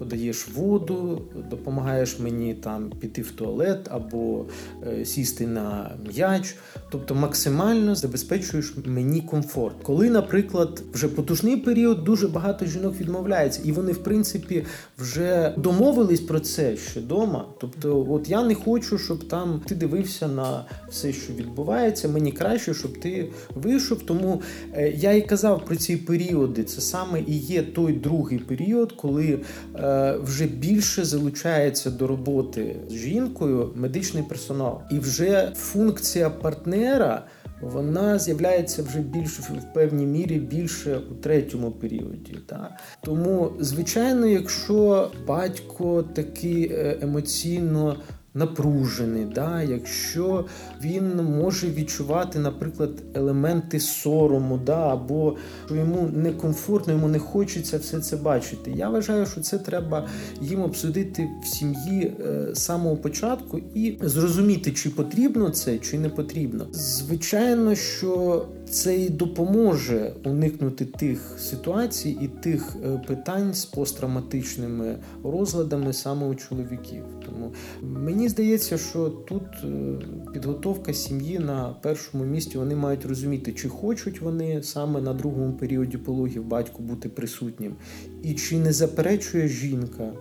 Подаєш 0.00 0.48
воду, 0.48 1.22
допомагаєш 1.50 2.18
мені 2.18 2.54
там 2.54 2.90
піти 3.00 3.22
в 3.22 3.30
туалет 3.30 3.88
або 3.90 4.44
е, 4.86 5.04
сісти 5.04 5.46
на 5.46 5.90
м'яч. 6.08 6.56
Тобто 6.90 7.14
максимально 7.14 7.94
забезпечуєш 7.94 8.74
мені 8.84 9.20
комфорт. 9.20 9.74
Коли, 9.82 10.10
наприклад, 10.10 10.82
вже 10.92 11.08
потужний 11.08 11.56
період, 11.56 12.04
дуже 12.04 12.28
багато 12.28 12.66
жінок 12.66 13.00
відмовляється, 13.00 13.60
і 13.64 13.72
вони, 13.72 13.92
в 13.92 14.02
принципі, 14.02 14.64
вже 14.98 15.54
домовились 15.56 16.20
про 16.20 16.40
це 16.40 16.76
ще 16.76 17.00
вдома. 17.00 17.44
Тобто, 17.60 18.06
от 18.10 18.28
я 18.28 18.42
не 18.42 18.54
хочу, 18.54 18.98
щоб 18.98 19.28
там 19.28 19.60
ти 19.66 19.74
дивився 19.74 20.28
на 20.28 20.64
все, 20.90 21.12
що 21.12 21.32
відбувається. 21.32 22.08
Мені 22.08 22.32
краще, 22.32 22.74
щоб 22.74 23.00
ти 23.00 23.30
вийшов. 23.54 24.02
Тому 24.02 24.42
е, 24.74 24.92
я 24.96 25.12
і 25.12 25.22
казав 25.22 25.64
про 25.64 25.76
ці 25.76 25.96
періоди. 25.96 26.64
Це 26.64 26.80
саме 26.80 27.20
і 27.26 27.36
є 27.36 27.62
той 27.62 27.92
другий 27.92 28.38
період, 28.38 28.92
коли 28.92 29.40
е, 29.74 29.89
вже 30.22 30.46
більше 30.46 31.04
залучається 31.04 31.90
до 31.90 32.06
роботи 32.06 32.76
з 32.88 32.92
жінкою 32.92 33.72
медичний 33.74 34.22
персонал, 34.22 34.80
і 34.90 34.98
вже 34.98 35.52
функція 35.56 36.30
партнера. 36.30 37.24
Вона 37.60 38.18
з'являється 38.18 38.82
вже 38.82 38.98
більш 38.98 39.38
в 39.38 39.72
певній 39.74 40.06
мірі 40.06 40.38
більше 40.38 41.00
у 41.10 41.14
третьому 41.14 41.70
періоді. 41.70 42.38
Та 42.46 42.76
Тому, 43.04 43.52
звичайно, 43.60 44.26
якщо 44.26 45.10
батько 45.26 46.02
такий 46.02 46.72
е, 46.72 46.98
емоційно 47.02 47.96
напружений, 48.34 49.24
да? 49.24 49.62
якщо 49.62 50.44
він 50.82 51.16
може 51.16 51.70
відчувати, 51.70 52.38
наприклад, 52.38 52.90
елементи 53.14 53.80
сорому, 53.80 54.60
да? 54.66 54.92
або 54.92 55.36
що 55.66 55.74
йому 55.74 56.10
некомфортно, 56.14 56.92
йому 56.92 57.08
не 57.08 57.18
хочеться 57.18 57.78
все 57.78 58.00
це 58.00 58.16
бачити. 58.16 58.70
Я 58.70 58.88
вважаю, 58.88 59.26
що 59.26 59.40
це 59.40 59.58
треба 59.58 60.08
їм 60.40 60.62
обсудити 60.62 61.28
в 61.42 61.46
сім'ї 61.46 62.12
е, 62.20 62.48
з 62.54 62.58
самого 62.58 62.96
початку 62.96 63.60
і 63.74 63.98
зрозуміти, 64.00 64.72
чи 64.72 64.90
потрібно 64.90 65.50
це, 65.50 65.78
чи 65.78 65.98
не 65.98 66.08
потрібно. 66.08 66.66
Звичайно, 66.72 67.74
що 67.74 68.46
це 68.70 68.98
і 68.98 69.10
допоможе 69.10 70.12
уникнути 70.24 70.84
тих 70.84 71.36
ситуацій 71.38 72.16
і 72.20 72.28
тих 72.28 72.76
е, 72.84 73.02
питань 73.06 73.54
з 73.54 73.64
посттравматичними 73.64 74.98
розладами 75.24 75.92
саме 75.92 76.26
у 76.26 76.34
чоловіків. 76.34 77.04
Тому 77.26 77.52
мені 77.82 78.28
здається, 78.28 78.78
що 78.78 79.08
тут 79.08 79.42
е, 79.64 79.98
підготовка 80.32 80.94
сім'ї 80.94 81.38
на 81.38 81.76
першому 81.82 82.24
місці 82.24 82.58
вони 82.58 82.74
мають 82.74 83.06
розуміти, 83.06 83.52
чи 83.52 83.68
хочуть 83.68 84.20
вони 84.20 84.62
саме 84.62 85.00
на 85.00 85.14
другому 85.14 85.52
періоді 85.52 85.96
пологів 85.98 86.44
батьку 86.44 86.82
бути 86.82 87.08
присутнім, 87.08 87.74
і 88.22 88.34
чи 88.34 88.58
не 88.58 88.72
заперечує 88.72 89.48
жінка 89.48 90.12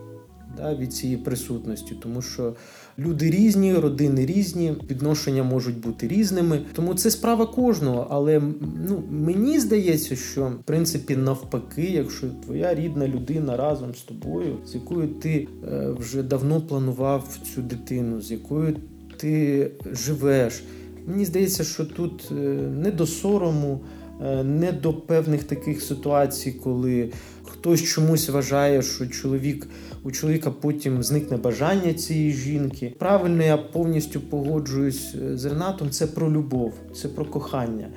да, 0.58 0.76
від 0.76 0.94
цієї 0.94 1.18
присутності, 1.18 1.96
тому 2.02 2.22
що 2.22 2.56
люди 3.00 3.30
різні, 3.30 3.74
родини 3.74 4.26
різні, 4.26 4.74
відношення 4.90 5.44
можуть 5.44 5.80
бути 5.80 6.08
різними. 6.08 6.62
Тому 6.74 6.94
це 6.94 7.12
справа 7.12 7.46
кожного. 7.46 8.08
Але 8.10 8.42
ну, 8.88 9.04
мені 9.12 9.60
здається, 9.60 10.16
що 10.16 10.46
в 10.46 10.64
принципі 10.66 11.16
навпаки, 11.16 11.92
якщо 11.92 12.28
твоя 12.46 12.76
рідна 12.76 13.08
людина 13.08 13.58
разом 13.58 13.96
з 13.96 14.02
тобою, 14.02 14.58
з 14.66 14.76
якою 14.76 15.08
ти 15.08 15.48
е, 15.72 15.90
вже 16.00 16.24
давно 16.24 16.62
планував 16.62 17.38
цю 17.56 17.62
дитину, 17.62 18.22
з 18.22 18.32
якою 18.32 18.76
ти 19.18 19.72
живеш. 19.92 20.64
Мені 21.08 21.26
здається, 21.26 21.64
що 21.64 21.86
тут 21.86 22.32
е, 22.32 22.34
не 22.84 22.92
до 22.92 23.08
сорому, 23.08 23.80
е, 24.26 24.44
не 24.44 24.72
до 24.72 24.94
певних 24.94 25.44
таких 25.44 25.82
ситуацій, 25.82 26.52
коли 26.52 27.12
хтось 27.60 27.84
чомусь 27.84 28.30
вважає, 28.30 28.82
що 28.82 29.08
чоловік 29.08 29.68
у 30.04 30.12
чоловіка 30.12 30.52
потім 30.52 31.04
зникне 31.04 31.38
бажання 31.38 31.94
цієї 31.94 32.32
жінки. 32.32 32.96
Правильно, 33.00 33.44
я 33.44 33.58
повністю 33.58 34.22
погоджуюсь 34.22 35.16
е, 35.16 35.38
з 35.38 35.46
Ренатом. 35.46 35.90
Це 35.90 36.08
про 36.08 36.32
любов, 36.32 36.74
це 36.96 37.08
про 37.08 37.26
кохання. 37.26 37.88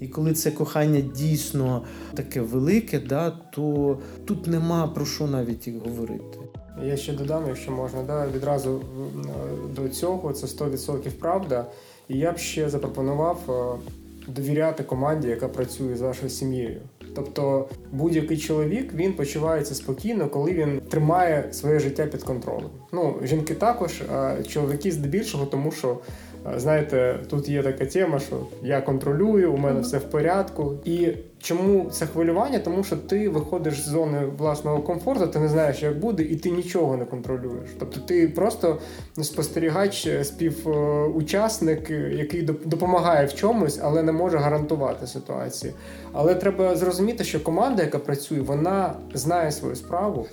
І 0.00 0.08
коли 0.08 0.32
це 0.32 0.50
кохання 0.50 1.00
дійсно 1.00 1.82
таке 2.14 2.40
велике, 2.40 3.00
да, 3.00 3.30
то 3.30 3.98
тут 4.24 4.46
нема 4.46 4.86
про 4.86 5.06
що 5.06 5.26
навіть 5.26 5.68
говорити. 5.86 6.38
Я 6.84 6.96
ще 6.96 7.12
додам, 7.12 7.44
якщо 7.48 7.72
можна, 7.72 8.02
да, 8.02 8.26
відразу 8.36 8.80
до 9.76 9.88
цього 9.88 10.32
це 10.32 10.46
100% 10.46 11.10
правда. 11.10 11.66
І 12.08 12.18
я 12.18 12.32
б 12.32 12.38
ще 12.38 12.68
запропонував 12.70 13.38
е, 13.48 14.32
довіряти 14.32 14.82
команді, 14.82 15.28
яка 15.28 15.48
працює 15.48 15.96
з 15.96 16.00
вашою 16.00 16.30
сім'єю. 16.30 16.80
Тобто 17.14 17.68
будь-який 17.92 18.38
чоловік 18.38 18.94
він 18.94 19.12
почувається 19.12 19.74
спокійно, 19.74 20.28
коли 20.28 20.52
він 20.52 20.80
тримає 20.80 21.48
своє 21.52 21.78
життя 21.78 22.06
під 22.06 22.22
контролем. 22.22 22.70
Ну 22.92 23.14
жінки 23.22 23.54
також, 23.54 24.02
а 24.14 24.42
чоловіки 24.42 24.92
здебільшого, 24.92 25.46
тому 25.46 25.70
що 25.70 25.98
знаєте, 26.56 27.18
тут 27.30 27.48
є 27.48 27.62
така 27.62 27.86
тема, 27.86 28.18
що 28.18 28.36
я 28.62 28.80
контролюю, 28.80 29.52
у 29.52 29.56
мене 29.56 29.80
все 29.80 29.98
в 29.98 30.10
порядку. 30.10 30.74
І 30.84 31.08
чому 31.38 31.90
це 31.90 32.06
хвилювання? 32.06 32.58
Тому 32.58 32.84
що 32.84 32.96
ти 32.96 33.28
виходиш 33.28 33.80
з 33.80 33.88
зони 33.88 34.26
власного 34.38 34.82
комфорту, 34.82 35.26
ти 35.26 35.38
не 35.38 35.48
знаєш, 35.48 35.82
як 35.82 35.98
буде, 35.98 36.22
і 36.22 36.36
ти 36.36 36.50
нічого 36.50 36.96
не 36.96 37.04
контролюєш. 37.04 37.70
Тобто 37.78 38.00
ти 38.00 38.28
просто 38.28 38.78
спостерігач, 39.22 40.08
співучасник, 40.22 41.90
який 41.90 42.42
допомагає 42.42 43.26
в 43.26 43.34
чомусь, 43.34 43.80
але 43.82 44.02
не 44.02 44.12
може 44.12 44.38
гарантувати 44.38 45.06
ситуації. 45.06 45.72
Але 46.12 46.34
треба 46.34 46.76
зрозуміти, 46.76 47.24
що 47.24 47.40
команда, 47.40 47.82
яка 47.82 47.98
працює, 47.98 48.40
вона 48.40 48.94
знає 49.14 49.52
свою 49.52 49.76
справу, 49.76 50.26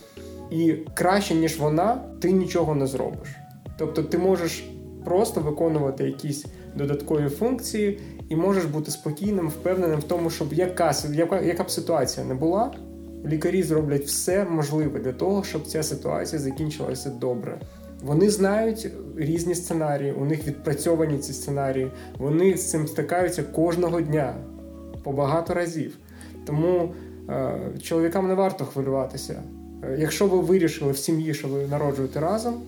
і 0.51 0.75
краще 0.93 1.35
ніж 1.35 1.59
вона, 1.59 2.01
ти 2.21 2.31
нічого 2.31 2.75
не 2.75 2.87
зробиш. 2.87 3.29
Тобто, 3.77 4.03
ти 4.03 4.17
можеш 4.17 4.63
просто 5.09 5.41
виконувати 5.41 6.03
якісь 6.03 6.45
додаткові 6.75 7.29
функції, 7.29 7.99
і 8.29 8.35
можеш 8.35 8.65
бути 8.65 8.91
спокійним, 8.91 9.47
впевненим 9.47 9.99
в 9.99 10.03
тому, 10.03 10.29
щоб 10.29 10.53
яка, 10.53 10.93
яка, 11.13 11.41
яка 11.41 11.63
б 11.63 11.71
ситуація 11.71 12.25
не 12.25 12.33
була, 12.33 12.71
лікарі 13.25 13.63
зроблять 13.63 14.05
все 14.05 14.45
можливе 14.45 14.99
для 14.99 15.11
того, 15.11 15.43
щоб 15.43 15.67
ця 15.67 15.83
ситуація 15.83 16.41
закінчилася 16.41 17.09
добре. 17.09 17.61
Вони 18.03 18.29
знають 18.29 18.91
різні 19.17 19.55
сценарії, 19.55 20.11
у 20.11 20.25
них 20.25 20.47
відпрацьовані 20.47 21.17
ці 21.17 21.33
сценарії, 21.33 21.91
вони 22.17 22.57
з 22.57 22.69
цим 22.69 22.87
стикаються 22.87 23.43
кожного 23.43 24.01
дня 24.01 24.35
по 25.03 25.11
багато 25.11 25.53
разів. 25.53 25.97
Тому 26.45 26.93
е, 27.29 27.59
чоловікам 27.81 28.27
не 28.27 28.33
варто 28.33 28.65
хвилюватися. 28.65 29.43
Е, 29.83 29.97
якщо 29.99 30.27
ви 30.27 30.39
вирішили 30.39 30.91
в 30.91 30.97
сім'ї, 30.97 31.33
що 31.33 31.47
ви 31.47 31.67
народжуєте 31.67 32.19
разом 32.19 32.61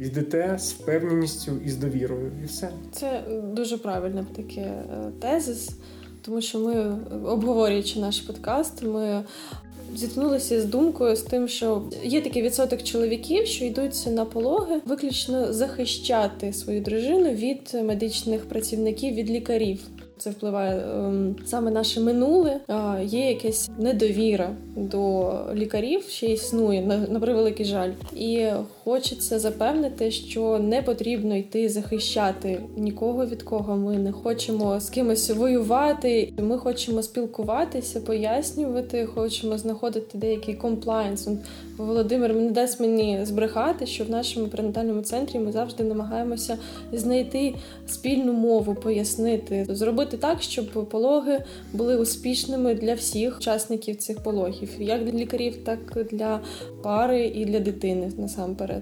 йдете 0.00 0.56
з 0.58 0.72
впевненістю 0.72 1.52
і 1.66 1.70
з 1.70 1.76
довірою, 1.76 2.32
і 2.42 2.46
все. 2.46 2.70
Це 2.92 3.22
дуже 3.42 3.78
правильне 3.78 4.26
таке 4.36 4.60
е, 4.60 4.84
тезис, 5.20 5.70
тому 6.22 6.40
що 6.40 6.58
ми, 6.58 6.96
обговорюючи 7.24 8.00
наш 8.00 8.20
подкаст, 8.20 8.82
ми 8.82 9.24
зіткнулися 9.96 10.60
з 10.60 10.64
думкою 10.64 11.16
з 11.16 11.22
тим, 11.22 11.48
що 11.48 11.82
є 12.04 12.20
такий 12.20 12.42
відсоток 12.42 12.82
чоловіків, 12.82 13.46
що 13.46 13.64
йдуть 13.64 14.06
на 14.06 14.24
пологи, 14.24 14.80
виключно 14.86 15.52
захищати 15.52 16.52
свою 16.52 16.80
дружину 16.80 17.30
від 17.30 17.74
медичних 17.84 18.48
працівників, 18.48 19.14
від 19.14 19.30
лікарів. 19.30 19.78
Це 20.18 20.30
впливає 20.30 20.80
ем, 20.80 21.36
саме 21.46 21.70
наше 21.70 22.00
минуле. 22.00 22.60
Е, 22.68 23.04
є 23.04 23.28
якась 23.28 23.70
недовіра 23.78 24.50
до 24.76 25.32
лікарів, 25.54 26.02
ще 26.02 26.26
існує 26.26 27.06
на 27.10 27.20
превеликий 27.20 27.66
жаль, 27.66 27.90
і 28.16 28.46
хочеться 28.88 29.38
запевнити, 29.38 30.10
що 30.10 30.58
не 30.58 30.82
потрібно 30.82 31.36
йти 31.36 31.68
захищати 31.68 32.60
нікого 32.76 33.26
від 33.26 33.42
кого. 33.42 33.76
Ми 33.76 33.98
не 33.98 34.12
хочемо 34.12 34.80
з 34.80 34.90
кимось 34.90 35.30
воювати. 35.30 36.32
Ми 36.38 36.58
хочемо 36.58 37.02
спілкуватися, 37.02 38.00
пояснювати, 38.00 39.06
хочемо 39.06 39.58
знаходити 39.58 40.18
деякий 40.18 40.54
комплайнс. 40.54 41.28
Володимир 41.76 42.34
не 42.34 42.50
дасть 42.50 42.80
мені 42.80 43.20
збрехати, 43.22 43.86
що 43.86 44.04
в 44.04 44.10
нашому 44.10 44.46
перинатальному 44.46 45.02
центрі 45.02 45.38
ми 45.38 45.52
завжди 45.52 45.84
намагаємося 45.84 46.58
знайти 46.92 47.54
спільну 47.86 48.32
мову, 48.32 48.74
пояснити, 48.74 49.66
зробити 49.68 50.16
так, 50.16 50.42
щоб 50.42 50.88
пологи 50.88 51.44
були 51.72 51.96
успішними 51.96 52.74
для 52.74 52.94
всіх 52.94 53.36
учасників 53.38 53.96
цих 53.96 54.22
пологів, 54.22 54.70
як 54.78 55.04
для 55.04 55.18
лікарів, 55.18 55.56
так 55.64 55.78
і 55.96 56.16
для 56.16 56.40
пари 56.82 57.26
і 57.26 57.44
для 57.44 57.60
дитини 57.60 58.12
насамперед. 58.18 58.77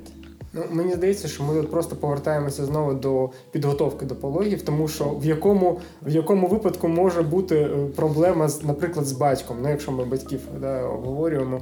Ну, 0.57 0.62
мені 0.71 0.95
здається, 0.95 1.29
що 1.29 1.45
ми 1.45 1.61
тут 1.61 1.71
просто 1.71 1.97
повертаємося 1.97 2.64
знову 2.64 2.95
до 2.95 3.31
підготовки 3.51 4.07
до 4.07 4.16
пологів, 4.16 4.62
тому 4.62 4.88
що 4.88 5.05
в 5.05 5.25
якому 5.25 5.81
в 6.03 6.11
якому 6.11 6.47
випадку 6.47 6.88
може 6.88 7.23
бути 7.23 7.57
е, 7.57 7.69
проблема 7.97 8.49
з, 8.49 8.64
наприклад, 8.64 9.07
з 9.07 9.12
батьком, 9.12 9.57
ну 9.62 9.69
якщо 9.69 9.92
ми 9.92 10.05
батьків 10.05 10.40
да, 10.61 10.83
обговорюємо, 10.83 11.61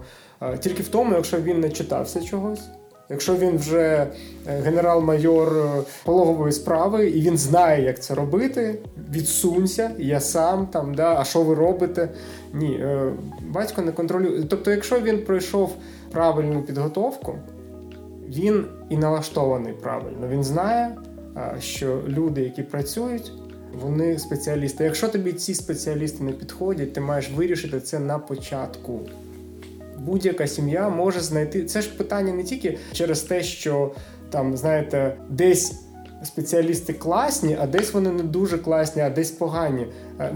тільки 0.61 0.83
в 0.83 0.89
тому, 0.89 1.15
якщо 1.15 1.41
він 1.41 1.61
не 1.61 1.71
читався 1.71 2.21
чогось. 2.21 2.63
Якщо 3.11 3.37
він 3.37 3.57
вже 3.57 4.07
е, 4.47 4.61
генерал-майор 4.61 5.57
е, 5.57 5.83
пологової 6.05 6.53
справи 6.53 7.11
і 7.11 7.21
він 7.21 7.39
знає, 7.39 7.85
як 7.85 8.03
це 8.03 8.15
робити, 8.15 8.79
відсунься, 9.11 9.91
я 9.99 10.21
сам 10.21 10.67
там, 10.67 10.95
да, 10.95 11.17
а 11.21 11.25
що 11.25 11.43
ви 11.43 11.55
робите? 11.55 12.09
Ні, 12.53 12.87
батько 13.51 13.83
не 13.83 13.93
контролює. 13.93 14.45
Тобто, 14.49 14.71
якщо 14.71 15.01
він 15.01 15.19
пройшов 15.19 15.77
правильну 16.11 16.63
підготовку, 16.63 17.35
він 18.29 18.67
і 18.89 18.97
налаштований 18.97 19.73
правильно. 19.73 20.29
Він 20.29 20.45
знає, 20.45 20.97
що 21.61 22.03
люди, 22.09 22.43
які 22.43 22.63
працюють, 22.63 23.33
вони 23.83 24.19
спеціалісти. 24.19 24.85
Якщо 24.85 25.09
тобі 25.09 25.33
ці 25.33 25.55
спеціалісти 25.55 26.25
не 26.25 26.33
підходять, 26.33 26.93
ти 26.93 27.01
маєш 27.01 27.31
вирішити 27.31 27.81
це 27.81 27.99
на 27.99 28.19
початку. 28.19 29.01
Будь-яка 29.99 30.47
сім'я 30.47 30.89
може 30.89 31.21
знайти. 31.21 31.65
Це 31.65 31.83
ж 31.83 31.97
питання 31.97 32.33
не 32.33 32.45
тільки 32.45 32.79
через 32.93 33.21
те, 33.21 33.43
що 33.43 33.95
там, 34.31 34.57
знаєте, 34.57 35.17
десь 35.31 35.81
спеціалісти 36.25 36.93
класні, 36.93 37.57
а 37.61 37.67
десь 37.67 37.93
вони 37.93 38.11
не 38.11 38.23
дуже 38.23 38.59
класні, 38.59 39.03
а 39.03 39.11
десь 39.11 39.31
погані. 39.31 39.87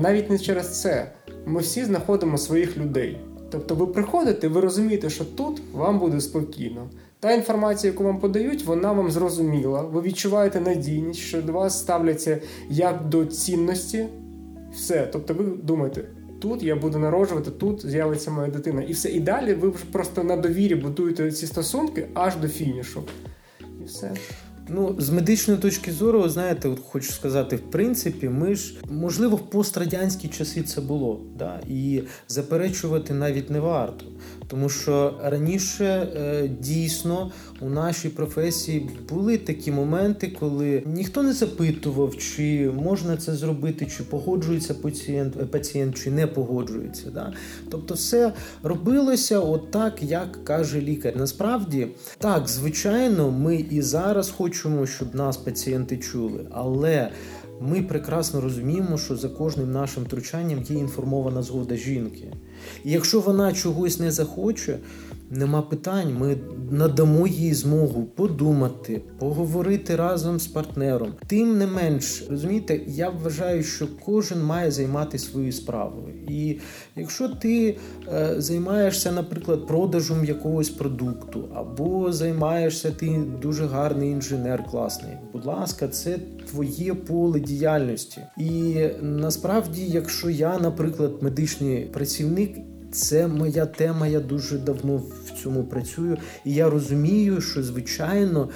Навіть 0.01 0.31
не 0.31 0.39
через 0.39 0.81
це. 0.83 1.13
Ми 1.47 1.61
всі 1.61 1.85
знаходимо 1.85 2.39
своїх 2.39 2.77
людей. 2.77 3.21
Тобто 3.51 3.75
ви 3.75 3.87
приходите, 3.87 4.49
ви 4.49 4.61
розумієте, 4.61 5.11
що 5.11 5.25
тут 5.25 5.63
вам 5.73 5.99
буде 5.99 6.21
спокійно. 6.21 6.91
Та 7.21 7.33
інформація, 7.33 7.93
яку 7.93 8.05
вам 8.05 8.19
подають, 8.19 8.65
вона 8.65 8.93
вам 8.93 9.11
зрозуміла. 9.11 9.83
Ви 9.83 10.03
відчуваєте 10.03 10.61
надійність, 10.61 11.21
що 11.21 11.43
до 11.43 11.53
вас 11.53 11.79
ставляться 11.79 12.39
як 12.71 13.09
до 13.09 13.27
цінності. 13.27 14.07
Все. 14.75 15.09
Тобто, 15.13 15.35
ви 15.35 15.45
думаєте, 15.45 16.05
тут 16.41 16.63
я 16.63 16.77
буду 16.77 16.99
народжувати, 16.99 17.51
тут 17.51 17.87
з'явиться 17.87 18.31
моя 18.31 18.49
дитина. 18.49 18.83
І 18.83 18.93
все. 18.93 19.11
І 19.11 19.21
далі 19.21 19.55
ви 19.55 19.71
просто 19.93 20.25
на 20.25 20.37
довірі 20.37 20.75
будуєте 20.75 21.33
ці 21.33 21.47
стосунки 21.47 22.09
аж 22.15 22.37
до 22.37 22.49
фінішу. 22.49 23.03
І 23.83 23.85
все. 23.85 24.11
Ну, 24.71 24.97
з 24.99 25.11
медичної 25.11 25.61
точки 25.61 25.93
зору, 25.93 26.29
знаєте, 26.29 26.69
от 26.69 26.81
хочу 26.81 27.13
сказати, 27.13 27.57
в 27.57 27.71
принципі, 27.71 28.29
ми 28.29 28.55
ж 28.55 28.75
можливо 28.91 29.37
в 29.37 29.51
пострадянські 29.51 30.29
часи 30.29 30.63
це 30.63 30.81
було, 30.81 31.21
да, 31.39 31.61
і 31.69 32.03
заперечувати 32.29 33.15
навіть 33.15 33.51
не 33.51 33.61
варто. 33.61 34.05
Тому 34.49 34.69
що 34.69 35.15
раніше 35.25 35.85
е, 35.85 36.49
дійсно 36.61 37.31
у 37.61 37.69
нашій 37.71 38.09
професії 38.09 38.91
були 39.09 39.39
такі 39.39 39.73
моменти, 39.73 40.37
коли 40.41 40.83
ніхто 40.87 41.23
не 41.23 41.33
запитував, 41.33 42.17
чи 42.17 42.71
можна 42.75 43.17
це 43.17 43.35
зробити, 43.35 43.87
чи 43.87 44.03
погоджується 44.03 44.75
пацієнт, 44.75 45.51
пацієнт 45.51 45.97
чи 45.97 46.11
не 46.11 46.27
погоджується. 46.27 47.11
Да? 47.11 47.33
Тобто, 47.71 47.95
все 47.95 48.33
робилося 48.63 49.41
от 49.41 49.71
так, 49.71 50.03
як 50.03 50.45
каже 50.45 50.81
лікар. 50.81 51.17
Насправді, 51.17 51.89
так, 52.19 52.49
звичайно, 52.49 53.31
ми 53.31 53.57
і 53.57 53.83
зараз 53.83 54.31
хочемо, 54.31 54.87
щоб 54.87 55.15
нас 55.15 55.37
пацієнти 55.37 55.97
чули, 55.97 56.47
але. 56.51 57.11
Ми 57.61 57.83
прекрасно 57.83 58.41
розуміємо, 58.41 58.99
що 58.99 59.17
за 59.17 59.29
кожним 59.29 59.73
нашим 59.73 60.05
втручанням 60.05 60.63
є 60.63 60.79
інформована 60.79 61.43
згода 61.43 61.77
жінки. 61.77 62.33
І 62.85 62.91
якщо 62.91 63.21
вона 63.21 63.53
чогось 63.53 63.99
не 63.99 64.13
захоче, 64.13 64.79
нема 65.31 65.63
питань. 65.63 66.15
Ми 66.19 66.37
надамо 66.71 67.27
їй 67.27 67.55
змогу 67.55 68.03
подумати, 68.03 69.03
поговорити 69.19 69.97
разом 69.97 70.41
з 70.41 70.47
партнером. 70.47 71.13
Тим 71.27 71.59
не 71.59 71.67
менш, 71.67 72.25
розумієте, 72.31 72.81
я 72.87 73.11
вважаю, 73.11 73.63
що 73.63 73.89
кожен 74.05 74.43
має 74.43 74.71
займатися 74.71 75.31
своєю 75.31 75.53
справою. 75.53 76.15
І 76.29 76.59
якщо 76.97 77.29
ти 77.29 77.77
е, 78.13 78.35
займаєшся, 78.39 79.13
наприклад, 79.13 79.67
продажем 79.67 80.25
якогось 80.25 80.71
продукту, 80.71 81.49
або 81.55 82.13
займаєшся 82.13 82.91
ти 82.91 83.21
дуже 83.43 83.67
гарний 83.67 84.11
інженер, 84.11 84.65
класний, 84.65 85.13
будь 85.33 85.47
ласка, 85.47 85.89
це 85.89 86.19
твоє 86.51 86.95
поле 86.95 87.41
діяльності. 87.41 88.21
І 88.39 88.77
насправді, 89.03 89.87
якщо 89.87 90.31
я, 90.31 90.59
наприклад, 90.59 91.13
медичний 91.21 91.85
працівник. 91.85 92.57
Це 92.93 93.29
моя 93.29 93.67
тема, 93.67 94.07
я 94.07 94.21
дуже 94.21 94.59
давно 94.59 94.97
в 94.97 95.43
цьому 95.43 95.65
працюю, 95.65 96.17
і 96.45 96.55
я 96.55 96.71
розумію, 96.71 97.41
що 97.41 97.63
звичайно 97.63 98.49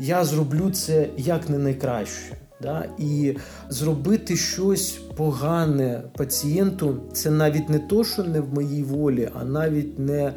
я 0.00 0.24
зроблю 0.24 0.70
це 0.70 1.08
як 1.16 1.48
не 1.48 1.58
найкраще. 1.58 2.36
Да? 2.62 2.86
І 2.98 3.36
зробити 3.68 4.36
щось 4.36 4.90
погане 5.16 6.02
пацієнту 6.16 7.00
це 7.12 7.30
навіть 7.30 7.68
не 7.68 7.78
то, 7.78 8.04
що 8.04 8.24
не 8.24 8.40
в 8.40 8.54
моїй 8.54 8.82
волі, 8.82 9.30
а 9.40 9.44
навіть 9.44 9.98
не 9.98 10.32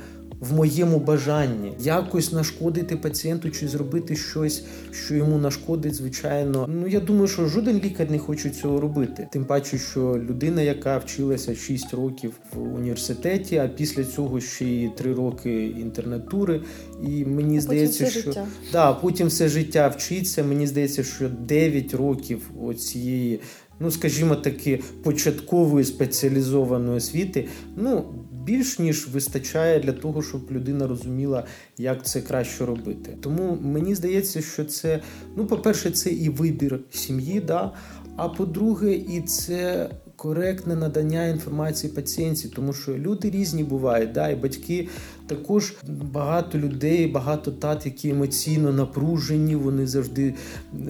в 0.49 0.53
моєму 0.53 0.99
бажанні 0.99 1.73
якось 1.79 2.31
нашкодити 2.31 2.97
пацієнту 2.97 3.49
чи 3.49 3.67
зробити 3.67 4.15
щось, 4.15 4.63
що 4.91 5.15
йому 5.15 5.37
нашкодить, 5.37 5.95
звичайно. 5.95 6.65
Ну 6.69 6.87
я 6.87 6.99
думаю, 6.99 7.27
що 7.27 7.47
жоден 7.47 7.81
лікар 7.83 8.11
не 8.11 8.19
хоче 8.19 8.49
цього 8.49 8.79
робити. 8.81 9.27
Тим 9.31 9.45
паче, 9.45 9.77
що 9.77 10.01
людина, 10.01 10.61
яка 10.61 10.97
вчилася 10.97 11.55
6 11.55 11.93
років 11.93 12.33
в 12.53 12.73
університеті, 12.73 13.57
а 13.57 13.67
після 13.67 14.03
цього 14.03 14.41
ще 14.41 14.65
й 14.65 14.89
3 14.89 15.13
роки 15.13 15.65
інтернатури. 15.65 16.61
І 17.07 17.25
мені 17.25 17.57
а 17.57 17.61
здається, 17.61 18.09
що 18.09 18.21
життя. 18.21 18.47
Да, 18.71 18.93
потім 18.93 19.27
все 19.27 19.49
життя 19.49 19.87
вчиться. 19.87 20.43
Мені 20.43 20.67
здається, 20.67 21.03
що 21.03 21.29
9 21.29 21.93
років 21.93 22.51
оцієї. 22.63 23.39
Ну, 23.79 23.91
скажімо 23.91 24.35
таки, 24.35 24.79
початкової 25.03 25.85
спеціалізованої 25.85 26.97
освіти, 26.97 27.47
ну 27.75 28.05
більш 28.45 28.79
ніж 28.79 29.07
вистачає 29.07 29.79
для 29.79 29.91
того, 29.91 30.23
щоб 30.23 30.51
людина 30.51 30.87
розуміла, 30.87 31.43
як 31.77 32.05
це 32.05 32.21
краще 32.21 32.65
робити. 32.65 33.17
Тому 33.21 33.57
мені 33.61 33.95
здається, 33.95 34.41
що 34.41 34.65
це, 34.65 35.01
ну, 35.37 35.45
по-перше, 35.45 35.91
це 35.91 36.09
і 36.09 36.29
вибір 36.29 36.79
сім'ї, 36.91 37.39
да, 37.39 37.71
а 38.15 38.29
по-друге, 38.29 38.93
і 38.93 39.21
це. 39.21 39.89
Коректне 40.15 40.75
надання 40.75 41.27
інформації 41.27 41.93
пацієнтів, 41.93 42.51
тому 42.51 42.73
що 42.73 42.97
люди 42.97 43.29
різні 43.29 43.63
бувають, 43.63 44.11
да, 44.11 44.29
і 44.29 44.35
батьки 44.35 44.87
також 45.35 45.73
багато 45.87 46.57
людей, 46.57 47.07
багато 47.07 47.51
тат, 47.51 47.85
які 47.85 48.09
емоційно 48.09 48.71
напружені, 48.71 49.55
вони 49.55 49.87
завжди 49.87 50.33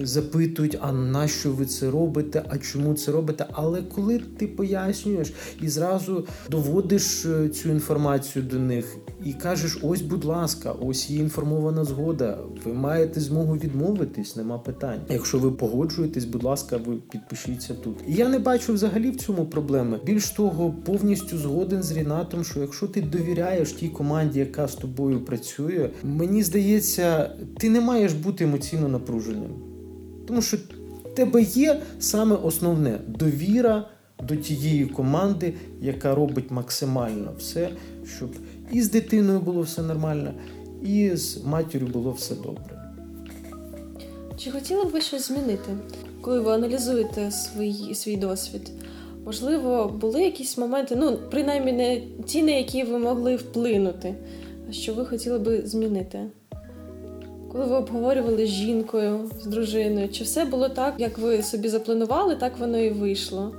запитують, 0.02 0.78
а 0.80 0.92
на 0.92 1.28
що 1.28 1.52
ви 1.52 1.66
це 1.66 1.90
робите, 1.90 2.42
а 2.48 2.58
чому 2.58 2.94
це 2.94 3.12
робите. 3.12 3.46
Але 3.52 3.82
коли 3.82 4.18
ти 4.18 4.46
пояснюєш 4.46 5.32
і 5.62 5.68
зразу 5.68 6.26
доводиш 6.50 7.26
е, 7.26 7.48
цю 7.48 7.68
інформацію 7.68 8.44
до 8.44 8.58
них 8.58 8.96
і 9.24 9.32
кажеш: 9.32 9.78
ось, 9.82 10.02
будь 10.02 10.24
ласка, 10.24 10.72
ось 10.72 11.10
є 11.10 11.18
інформована 11.18 11.84
згода, 11.84 12.38
ви 12.64 12.72
маєте 12.72 13.20
змогу 13.20 13.54
відмовитись, 13.54 14.36
нема 14.36 14.58
питань. 14.58 15.00
Якщо 15.08 15.38
ви 15.38 15.50
погоджуєтесь, 15.50 16.24
будь 16.24 16.42
ласка, 16.42 16.76
ви 16.86 16.96
підпишіться 17.10 17.74
тут. 17.74 17.96
Я 18.06 18.28
не 18.28 18.38
бачу 18.38 18.74
взагалі 18.74 19.10
в 19.10 19.16
цьому 19.16 19.46
проблеми. 19.46 20.00
Більш 20.04 20.30
того, 20.30 20.74
повністю 20.84 21.38
згоден 21.38 21.82
з 21.82 21.92
Рінатом, 21.92 22.44
що 22.44 22.60
якщо 22.60 22.86
ти 22.86 23.02
довіряєш 23.02 23.72
тій 23.72 23.88
команді, 23.88 24.33
яка 24.36 24.68
з 24.68 24.74
тобою 24.74 25.20
працює, 25.20 25.90
мені 26.04 26.42
здається, 26.42 27.30
ти 27.58 27.70
не 27.70 27.80
маєш 27.80 28.12
бути 28.12 28.44
емоційно 28.44 28.88
напруженим. 28.88 29.50
Тому 30.26 30.42
що 30.42 30.56
в 31.04 31.14
тебе 31.14 31.42
є 31.42 31.82
саме 31.98 32.36
основне 32.36 32.98
довіра 33.08 33.88
до 34.28 34.36
тієї 34.36 34.86
команди, 34.86 35.54
яка 35.80 36.14
робить 36.14 36.50
максимально 36.50 37.32
все, 37.38 37.70
щоб 38.16 38.34
і 38.72 38.82
з 38.82 38.90
дитиною 38.90 39.40
було 39.40 39.62
все 39.62 39.82
нормально, 39.82 40.34
і 40.82 41.16
з 41.16 41.44
матір'ю 41.44 41.88
було 41.88 42.12
все 42.12 42.34
добре. 42.34 42.92
Чи 44.36 44.50
хотіли 44.50 44.84
б 44.84 44.88
ви 44.88 45.00
щось 45.00 45.28
змінити, 45.28 45.76
коли 46.20 46.40
ви 46.40 46.52
аналізуєте 46.52 47.30
свій, 47.30 47.94
свій 47.94 48.16
досвід? 48.16 48.72
Можливо, 49.26 49.88
були 50.00 50.22
якісь 50.22 50.58
моменти, 50.58 50.96
ну, 50.96 51.18
принаймні 51.30 51.72
не 51.72 52.00
ті, 52.24 52.42
на 52.42 52.50
які 52.50 52.84
ви 52.84 52.98
могли 52.98 53.36
вплинути, 53.36 54.14
а 54.68 54.72
що 54.72 54.94
ви 54.94 55.06
хотіли 55.06 55.38
би 55.38 55.62
змінити? 55.64 56.20
Коли 57.52 57.64
ви 57.64 57.76
обговорювали 57.76 58.46
з 58.46 58.48
жінкою, 58.48 59.30
з 59.42 59.46
дружиною, 59.46 60.08
чи 60.08 60.24
все 60.24 60.44
було 60.44 60.68
так, 60.68 60.94
як 60.98 61.18
ви 61.18 61.42
собі 61.42 61.68
запланували, 61.68 62.36
так 62.36 62.58
воно 62.58 62.78
і 62.78 62.90
вийшло? 62.90 63.52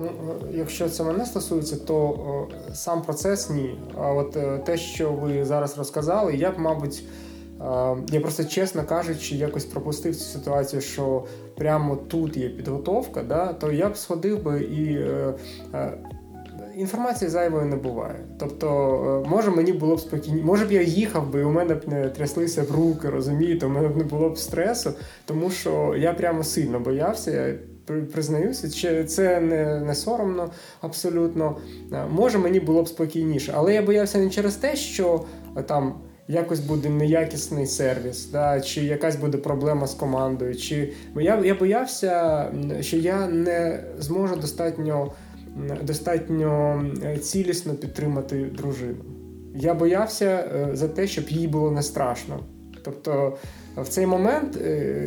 Ну, 0.00 0.10
Якщо 0.54 0.88
це 0.88 1.04
мене 1.04 1.26
стосується, 1.26 1.76
то 1.76 1.96
о, 1.96 2.48
сам 2.74 3.02
процес 3.02 3.50
ні. 3.50 3.78
А 3.98 4.12
от 4.12 4.36
е, 4.36 4.58
те, 4.58 4.76
що 4.76 5.12
ви 5.12 5.44
зараз 5.44 5.78
розказали, 5.78 6.36
я 6.36 6.50
б, 6.50 6.58
мабуть, 6.58 7.02
е, 7.02 7.35
я 8.10 8.20
просто 8.20 8.44
чесно 8.44 8.84
кажучи, 8.84 9.34
якось 9.34 9.64
пропустив 9.64 10.16
цю 10.16 10.24
ситуацію, 10.24 10.82
що 10.82 11.24
прямо 11.56 11.96
тут 11.96 12.36
є 12.36 12.48
підготовка, 12.48 13.22
да, 13.22 13.52
то 13.52 13.72
я 13.72 13.88
б 13.88 13.96
сходив 13.96 14.42
би 14.42 14.62
і. 14.62 14.94
Е, 15.74 15.92
інформації 16.76 17.30
зайвої 17.30 17.64
не 17.64 17.76
буває. 17.76 18.24
Тобто, 18.38 19.26
може 19.28 19.50
мені 19.50 19.72
було 19.72 19.96
б 19.96 20.00
спокійні, 20.00 20.42
може 20.42 20.64
б 20.64 20.72
я 20.72 20.82
їхав 20.82 21.30
би, 21.30 21.40
і 21.40 21.44
у 21.44 21.50
мене 21.50 21.74
б 21.74 21.88
не 21.88 22.08
тряслися 22.08 22.62
в 22.62 22.74
руки, 22.74 23.10
розумієте, 23.10 23.66
у 23.66 23.68
мене 23.68 23.88
б 23.88 23.96
не 23.96 24.04
було 24.04 24.30
б 24.30 24.38
стресу, 24.38 24.92
тому 25.24 25.50
що 25.50 25.94
я 25.98 26.12
прямо 26.12 26.44
сильно 26.44 26.80
боявся 26.80 27.54
признаюся, 27.86 28.70
чи 28.70 29.04
це 29.04 29.40
не 29.40 29.80
не 29.80 29.94
соромно 29.94 30.50
абсолютно. 30.80 31.56
Може, 32.10 32.38
мені 32.38 32.60
було 32.60 32.82
б 32.82 32.88
спокійніше, 32.88 33.52
але 33.56 33.74
я 33.74 33.82
боявся 33.82 34.18
не 34.18 34.30
через 34.30 34.54
те, 34.54 34.76
що 34.76 35.24
там. 35.66 35.94
Якось 36.28 36.60
буде 36.60 36.88
неякісний 36.88 37.66
сервіс, 37.66 38.26
да, 38.26 38.60
чи 38.60 38.84
якась 38.84 39.16
буде 39.16 39.38
проблема 39.38 39.86
з 39.86 39.94
командою. 39.94 40.56
Чи 40.56 40.92
я 41.16 41.44
я 41.44 41.54
боявся, 41.54 42.44
що 42.80 42.96
я 42.96 43.26
не 43.26 43.84
зможу 43.98 44.36
достатньо 44.36 45.12
достатньо 45.82 46.82
цілісно 47.22 47.74
підтримати 47.74 48.44
дружину. 48.44 49.04
Я 49.54 49.74
боявся 49.74 50.44
за 50.72 50.88
те, 50.88 51.06
щоб 51.06 51.28
їй 51.28 51.48
було 51.48 51.70
не 51.70 51.82
страшно. 51.82 52.40
Тобто 52.84 53.36
в 53.76 53.88
цей 53.88 54.06
момент 54.06 54.58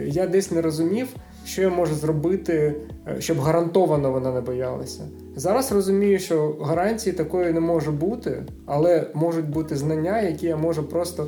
я 0.06 0.28
десь 0.28 0.52
не 0.52 0.62
розумів, 0.62 1.08
що 1.46 1.62
я 1.62 1.70
можу 1.70 1.96
зробити, 1.96 2.76
щоб 3.20 3.40
гарантовано 3.40 4.12
вона 4.12 4.32
не 4.32 4.42
боялася. 4.42 5.04
Зараз 5.36 5.72
розумію, 5.72 6.20
що 6.20 6.58
гарантії 6.62 7.16
такої 7.16 7.54
не 7.54 7.60
може 7.60 7.92
бути, 7.92 8.44
але 8.66 9.08
можуть 9.14 9.50
бути 9.50 9.76
знання, 9.76 10.22
які 10.22 10.48
я 10.48 10.58
можу 10.58 10.84
просто 10.84 11.28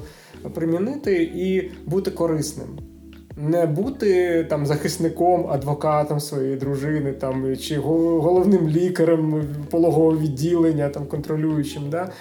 примінити 0.54 1.24
і 1.24 1.72
бути 1.86 2.12
корисним. 2.12 2.68
Не 3.38 3.66
бути 3.66 4.44
там 4.50 4.66
захисником, 4.66 5.48
адвокатом 5.50 6.20
своєї 6.20 6.56
дружини, 6.56 7.12
там 7.12 7.58
чи 7.58 7.78
головним 7.78 8.70
лікарем 8.70 9.44
пологового 9.70 10.18
відділення, 10.18 10.90
там 10.90 11.06
контролюючим. 11.06 11.84
Да? 11.90 12.12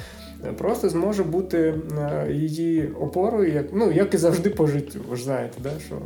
Просто 0.59 0.89
зможе 0.89 1.25
бути 1.25 1.75
е, 1.99 2.33
її 2.33 2.89
опорою, 3.01 3.53
як 3.53 3.67
ну 3.73 3.93
як 3.93 4.15
і 4.15 4.17
завжди 4.17 4.51
по 4.51 4.67
життю. 4.67 4.99
Ви 5.11 5.17
ж 5.17 5.25
знаєте, 5.25 5.59
да, 5.63 5.71
що 5.87 5.97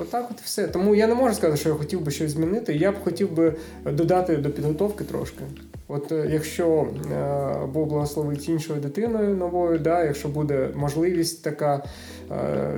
отак 0.00 0.28
от 0.30 0.40
все. 0.40 0.68
Тому 0.68 0.94
я 0.94 1.06
не 1.06 1.14
можу 1.14 1.34
сказати, 1.34 1.60
що 1.60 1.68
я 1.68 1.74
хотів 1.74 2.00
би 2.00 2.10
щось 2.10 2.30
змінити. 2.30 2.74
Я 2.74 2.92
б 2.92 2.94
хотів 3.04 3.32
би 3.32 3.54
додати 3.84 4.36
до 4.36 4.50
підготовки 4.50 5.04
трошки. 5.04 5.42
От 5.88 6.12
е, 6.12 6.28
якщо 6.30 6.86
е, 7.12 7.66
Бог 7.72 7.88
благословить 7.88 8.48
іншою 8.48 8.80
дитиною 8.80 9.34
новою, 9.34 9.78
да, 9.78 10.04
якщо 10.04 10.28
буде 10.28 10.68
можливість 10.74 11.44
така, 11.44 11.84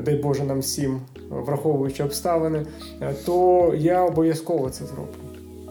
дай 0.05 0.17
Боже 0.23 0.45
нам 0.45 0.61
всім, 0.61 1.01
враховуючи 1.31 2.05
обставини, 2.05 2.67
то 3.27 3.75
я 3.77 4.03
обов'язково 4.03 4.71
це 4.71 4.85
зроблю. 4.85 5.24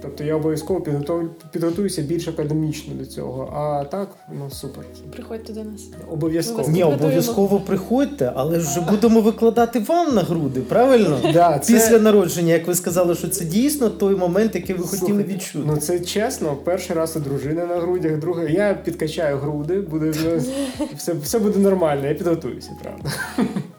Тобто 0.04 0.24
я 0.24 0.36
обов'язково 0.36 0.82
підготую, 0.82 1.30
підготуюся 1.52 2.02
більш 2.02 2.28
академічно 2.28 2.94
до 2.94 3.06
цього. 3.06 3.54
А 3.56 3.84
так, 3.84 4.16
ну 4.40 4.50
супер. 4.50 4.86
Приходьте 5.12 5.54
до 5.54 5.64
нас. 5.64 5.82
Обов'язково. 6.12 6.70
Ні, 6.70 6.84
обов'язково 6.84 7.60
приходьте, 7.60 8.32
але 8.36 8.58
вже 8.58 8.82
будемо 8.82 9.22
викладати 9.22 9.80
вам 9.80 10.16
на 10.16 10.22
груди, 10.22 10.62
правильно? 10.62 11.20
Да, 11.34 11.60
це... 11.60 11.74
Після 11.74 12.00
народження, 12.00 12.54
як 12.54 12.68
ви 12.68 12.76
сказали, 12.76 13.16
що 13.16 13.28
це 13.28 13.46
дійсно 13.46 13.90
той 13.90 14.16
момент, 14.16 14.56
який 14.56 14.76
ви 14.76 14.82
Слухайте, 14.82 15.06
хотіли 15.06 15.24
відчути. 15.24 15.66
Ну 15.68 15.78
це 15.78 16.00
чесно, 16.00 16.56
перший 16.56 16.96
раз 16.96 17.16
у 17.16 17.20
дружини 17.20 17.66
на 17.66 17.76
грудях, 17.76 18.20
другий. 18.20 18.54
Я 18.54 18.74
підкачаю 18.74 19.38
груди, 19.38 19.82
буде 19.82 20.12
все, 20.98 21.14
все 21.14 21.40
буде 21.40 21.60
нормально, 21.60 22.08
я 22.08 22.14
підготуюся, 22.14 22.72
правда. 22.84 23.10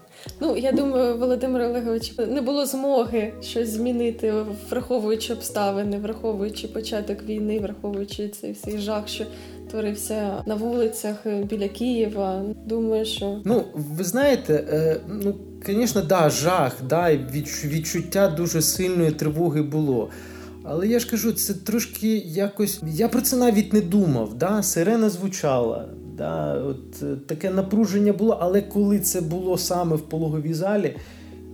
Ну, 0.44 0.56
я 0.56 0.72
думаю, 0.72 1.18
Володимир 1.18 1.62
Олегович 1.62 2.12
не 2.18 2.40
було 2.40 2.66
змоги 2.66 3.32
щось 3.42 3.68
змінити, 3.68 4.34
враховуючи 4.70 5.32
обставини, 5.32 5.98
враховуючи 5.98 6.68
початок 6.68 7.22
війни, 7.22 7.60
враховуючи 7.60 8.28
цей 8.28 8.52
всій 8.52 8.78
жах, 8.78 9.08
що 9.08 9.24
творився 9.70 10.42
на 10.46 10.54
вулицях 10.54 11.26
е, 11.26 11.44
біля 11.50 11.68
Києва. 11.68 12.42
Думаю, 12.66 13.04
що 13.04 13.40
ну 13.44 13.64
ви 13.74 14.04
знаєте, 14.04 14.64
е, 14.70 15.00
ну 15.08 15.34
звісно, 15.66 16.02
да, 16.02 16.30
жах, 16.30 16.76
да, 16.88 17.16
відчуття 17.64 18.28
дуже 18.28 18.62
сильної 18.62 19.10
тривоги 19.10 19.62
було. 19.62 20.10
Але 20.64 20.88
я 20.88 20.98
ж 20.98 21.10
кажу, 21.10 21.32
це 21.32 21.54
трошки 21.54 22.16
якось. 22.16 22.80
Я 22.94 23.08
про 23.08 23.20
це 23.20 23.36
навіть 23.36 23.72
не 23.72 23.80
думав. 23.80 24.34
Да? 24.34 24.62
Сирена 24.62 25.10
звучала. 25.10 25.88
Да, 26.16 26.54
от 26.54 27.02
е, 27.02 27.16
Таке 27.26 27.50
напруження 27.50 28.12
було, 28.12 28.38
але 28.40 28.62
коли 28.62 29.00
це 29.00 29.20
було 29.20 29.58
саме 29.58 29.96
в 29.96 30.00
пологовій 30.00 30.54
залі, 30.54 30.96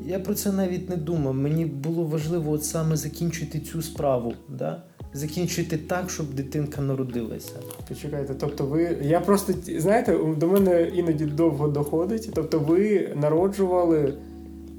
я 0.07 0.21
про 0.21 0.35
це 0.35 0.53
навіть 0.53 0.91
не 0.91 0.97
думав. 0.97 1.35
Мені 1.35 1.67
було 1.67 2.05
важливо 2.05 2.53
от 2.53 2.65
саме 2.65 2.97
закінчити 2.97 3.61
цю 3.61 3.83
справу. 3.83 4.35
Да? 4.49 4.83
Закінчити 5.13 5.77
так, 5.77 6.11
щоб 6.11 6.35
дитинка 6.35 6.81
народилася. 6.81 7.53
Почекайте, 7.89 8.35
тобто 8.35 8.67
ви. 8.67 8.99
Я 9.03 9.21
просто 9.21 9.53
знаєте, 9.79 10.19
до 10.37 10.47
мене 10.47 10.83
іноді 10.83 11.25
довго 11.25 11.69
доходить. 11.69 12.31
Тобто, 12.35 12.59
ви 12.59 13.13
народжували 13.17 14.15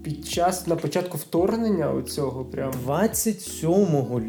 під 0.03 0.27
час 0.27 0.67
на 0.67 0.75
початку 0.75 1.17
вторгнення 1.17 1.91
оцього 1.91 2.45
прям 2.45 2.73
27 2.83 3.69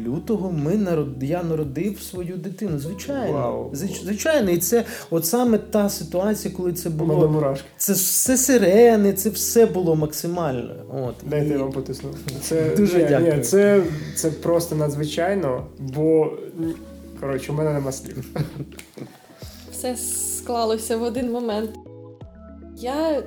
лютого 0.05 0.51
ми 0.51 0.75
народ... 0.75 1.23
я 1.23 1.43
народив 1.43 2.01
свою 2.01 2.37
дитину. 2.37 2.79
Звичайно, 2.79 3.33
Вау. 3.33 3.71
звичайно, 3.73 4.51
і 4.51 4.57
це 4.57 4.85
от 5.09 5.25
саме 5.25 5.57
та 5.57 5.89
ситуація, 5.89 6.53
коли 6.57 6.73
це 6.73 6.89
було 6.89 7.29
мурашки. 7.29 7.65
Це 7.77 7.93
все 7.93 8.37
сирени, 8.37 9.13
це 9.13 9.29
все 9.29 9.65
було 9.65 9.95
максимально. 9.95 10.75
От 11.07 11.15
дайте 11.29 11.53
і... 11.53 11.57
вам 11.57 11.71
потисну. 11.71 12.09
Це 12.41 12.75
дуже 12.77 12.97
ні, 12.97 13.05
дякую. 13.09 13.35
Ні, 13.35 13.41
це, 13.41 13.83
це 14.15 14.31
просто 14.31 14.75
надзвичайно, 14.75 15.67
бо 15.79 16.33
коротше, 17.19 17.51
у 17.51 17.55
мене 17.55 17.73
нема 17.73 17.91
слів. 17.91 18.25
Все 19.71 19.95
склалося 19.97 20.97
в 20.97 21.03
один 21.03 21.31
момент. 21.31 21.69
Я 22.77 23.23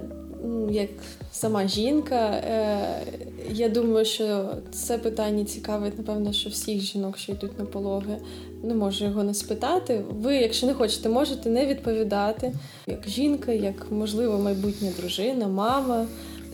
як 0.70 0.90
сама 1.32 1.68
жінка. 1.68 2.30
Е, 2.30 3.02
я 3.50 3.68
думаю, 3.68 4.04
що 4.04 4.44
це 4.72 4.98
питання 4.98 5.44
цікавить, 5.44 5.98
напевно, 5.98 6.32
що 6.32 6.50
всіх 6.50 6.80
жінок, 6.80 7.18
що 7.18 7.32
йдуть 7.32 7.58
на 7.58 7.64
пологи, 7.64 8.16
не 8.62 8.74
можу 8.74 9.04
його 9.04 9.24
не 9.24 9.34
спитати. 9.34 10.04
Ви, 10.10 10.36
якщо 10.36 10.66
не 10.66 10.74
хочете, 10.74 11.08
можете 11.08 11.50
не 11.50 11.66
відповідати 11.66 12.52
як 12.86 13.08
жінка, 13.08 13.52
як 13.52 13.86
можливо 13.90 14.38
майбутня 14.38 14.90
дружина, 14.98 15.48
мама. 15.48 16.06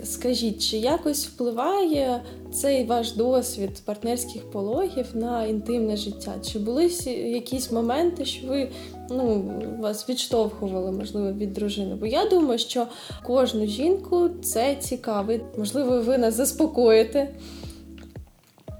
Скажіть, 0.04 0.70
чи 0.70 0.76
якось 0.76 1.26
впливає 1.26 2.22
цей 2.52 2.84
ваш 2.84 3.12
досвід 3.12 3.70
партнерських 3.84 4.50
пологів 4.50 5.06
на 5.14 5.44
інтимне 5.44 5.96
життя? 5.96 6.34
Чи 6.52 6.58
були 6.58 6.90
якісь 7.06 7.72
моменти, 7.72 8.24
що 8.24 8.46
ви 8.46 8.68
ну, 9.12 9.52
вас 9.80 10.08
відштовхували, 10.08 10.92
можливо, 10.92 11.32
від 11.32 11.52
дружини? 11.52 11.94
Бо 11.94 12.06
я 12.06 12.28
думаю, 12.28 12.58
що 12.58 12.86
кожну 13.26 13.66
жінку 13.66 14.28
це 14.28 14.76
цікавить. 14.76 15.42
Можливо, 15.58 16.00
ви 16.00 16.18
нас 16.18 16.34
заспокоїте. 16.34 17.28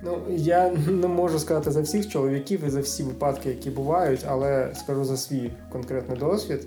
Ну, 0.05 0.19
я 0.37 0.71
не 0.89 1.09
можу 1.09 1.39
сказати 1.39 1.71
за 1.71 1.81
всіх 1.81 2.09
чоловіків 2.09 2.65
і 2.67 2.71
за 2.71 2.81
всі 2.81 3.03
випадки, 3.03 3.49
які 3.49 3.71
бувають, 3.71 4.21
але 4.29 4.73
скажу 4.75 5.05
за 5.05 5.17
свій 5.17 5.51
конкретний 5.73 6.19
досвід. 6.19 6.67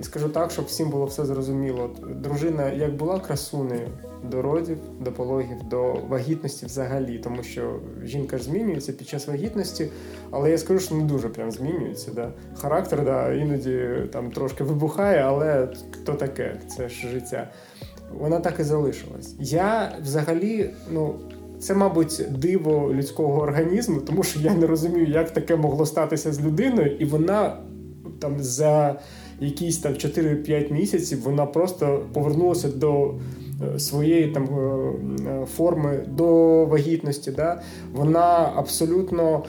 І 0.00 0.02
скажу 0.02 0.28
так, 0.28 0.50
щоб 0.50 0.64
всім 0.64 0.90
було 0.90 1.04
все 1.04 1.24
зрозуміло. 1.24 1.90
Дружина 2.22 2.72
як 2.72 2.96
була 2.96 3.20
красунею 3.20 3.88
до 4.30 4.42
родів, 4.42 4.78
до 5.00 5.12
пологів, 5.12 5.62
до 5.70 5.92
вагітності 6.08 6.66
взагалі, 6.66 7.18
тому 7.18 7.42
що 7.42 7.80
жінка 8.04 8.38
ж 8.38 8.44
змінюється 8.44 8.92
під 8.92 9.08
час 9.08 9.28
вагітності, 9.28 9.88
але 10.30 10.50
я 10.50 10.58
скажу, 10.58 10.80
що 10.80 10.94
не 10.94 11.04
дуже 11.04 11.28
прям 11.28 11.50
змінюється. 11.50 12.10
Да? 12.14 12.32
Характер 12.56 13.04
да, 13.04 13.32
іноді 13.32 13.88
там 14.12 14.30
трошки 14.30 14.64
вибухає, 14.64 15.18
але 15.18 15.68
то 16.04 16.12
таке, 16.12 16.60
це 16.76 16.88
ж 16.88 17.08
життя. 17.08 17.50
Вона 18.18 18.40
так 18.40 18.60
і 18.60 18.62
залишилась. 18.62 19.34
Я 19.38 19.92
взагалі, 20.02 20.70
ну. 20.90 21.14
Це, 21.60 21.74
мабуть, 21.74 22.22
диво 22.30 22.94
людського 22.94 23.42
організму, 23.42 24.00
тому 24.00 24.22
що 24.22 24.40
я 24.40 24.54
не 24.54 24.66
розумію, 24.66 25.06
як 25.06 25.30
таке 25.30 25.56
могло 25.56 25.86
статися 25.86 26.32
з 26.32 26.40
людиною, 26.40 26.96
і 26.96 27.04
вона 27.04 27.56
там 28.20 28.40
за 28.40 29.00
якісь 29.40 29.78
там 29.78 29.92
4-5 29.92 30.72
місяців 30.72 31.20
вона 31.22 31.46
просто 31.46 32.06
повернулася 32.12 32.68
до 32.68 33.14
е, 33.74 33.78
своєї 33.78 34.28
там 34.30 34.44
е, 34.44 35.30
е, 35.30 35.46
форми 35.56 36.06
до 36.08 36.26
вагітності. 36.64 37.30
Да? 37.30 37.62
Вона 37.92 38.52
абсолютно. 38.56 39.44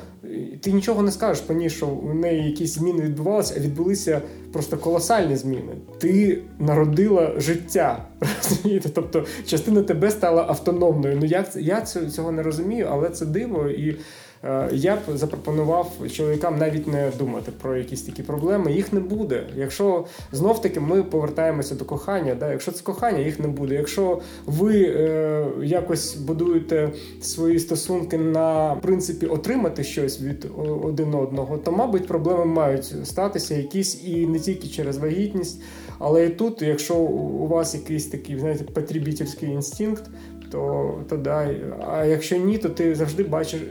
Ти 0.61 0.71
нічого 0.71 1.01
не 1.01 1.11
скажеш 1.11 1.43
по 1.43 1.53
ній, 1.53 1.69
що 1.69 1.87
у 1.87 2.13
неї 2.13 2.49
якісь 2.49 2.73
зміни 2.73 3.01
відбувалися, 3.01 3.53
а 3.57 3.59
відбулися 3.59 4.21
просто 4.53 4.77
колосальні 4.77 5.35
зміни. 5.35 5.71
Ти 5.99 6.41
народила 6.59 7.33
життя. 7.37 8.05
розумієте? 8.49 8.89
Тобто 8.89 9.25
частина 9.45 9.83
тебе 9.83 10.11
стала 10.11 10.45
автономною. 10.47 11.17
Ну 11.19 11.25
як 11.25 11.55
я 11.55 11.81
цього 11.81 12.31
не 12.31 12.43
розумію, 12.43 12.87
але 12.91 13.09
це 13.09 13.25
диво 13.25 13.67
і. 13.67 13.95
Е, 14.43 14.69
я 14.71 14.95
б 14.95 14.99
запропонував 15.13 15.91
чоловікам 16.11 16.57
навіть 16.57 16.87
не 16.87 17.11
думати 17.19 17.51
про 17.61 17.77
якісь 17.77 18.01
такі 18.01 18.23
проблеми. 18.23 18.71
Їх 18.71 18.93
не 18.93 18.99
буде. 18.99 19.43
Якщо 19.55 20.05
знов 20.31 20.61
таки 20.61 20.79
ми 20.79 21.03
повертаємося 21.03 21.75
до 21.75 21.85
кохання, 21.85 22.35
да, 22.35 22.51
якщо 22.51 22.71
це 22.71 22.83
кохання, 22.83 23.19
їх 23.19 23.39
не 23.39 23.47
буде. 23.47 23.75
Якщо 23.75 24.21
ви 24.45 24.83
е, 24.83 25.45
якось 25.63 26.15
будуєте 26.15 26.89
свої 27.21 27.59
стосунки 27.59 28.17
на 28.17 28.75
принципі 28.81 29.25
отримати 29.25 29.83
щось 29.83 30.21
від 30.21 30.47
один 30.83 31.13
одного, 31.13 31.57
то 31.57 31.71
мабуть 31.71 32.07
проблеми 32.07 32.45
мають 32.45 32.93
статися 33.03 33.55
якісь 33.55 34.03
і 34.03 34.27
не 34.27 34.39
тільки 34.39 34.67
через 34.67 34.97
вагітність, 34.97 35.61
але 35.99 36.25
і 36.25 36.29
тут, 36.29 36.61
якщо 36.61 36.95
у 36.95 37.47
вас 37.47 37.75
якийсь 37.75 38.07
такий 38.07 38.39
знаєте, 38.39 38.63
потребітельський 38.63 39.49
інстинкт, 39.49 40.03
то 40.51 40.93
то 41.09 41.17
да. 41.17 41.55
А 41.87 42.05
якщо 42.05 42.37
ні, 42.37 42.57
то 42.57 42.69
ти 42.69 42.95
завжди 42.95 43.23
бачиш. 43.23 43.61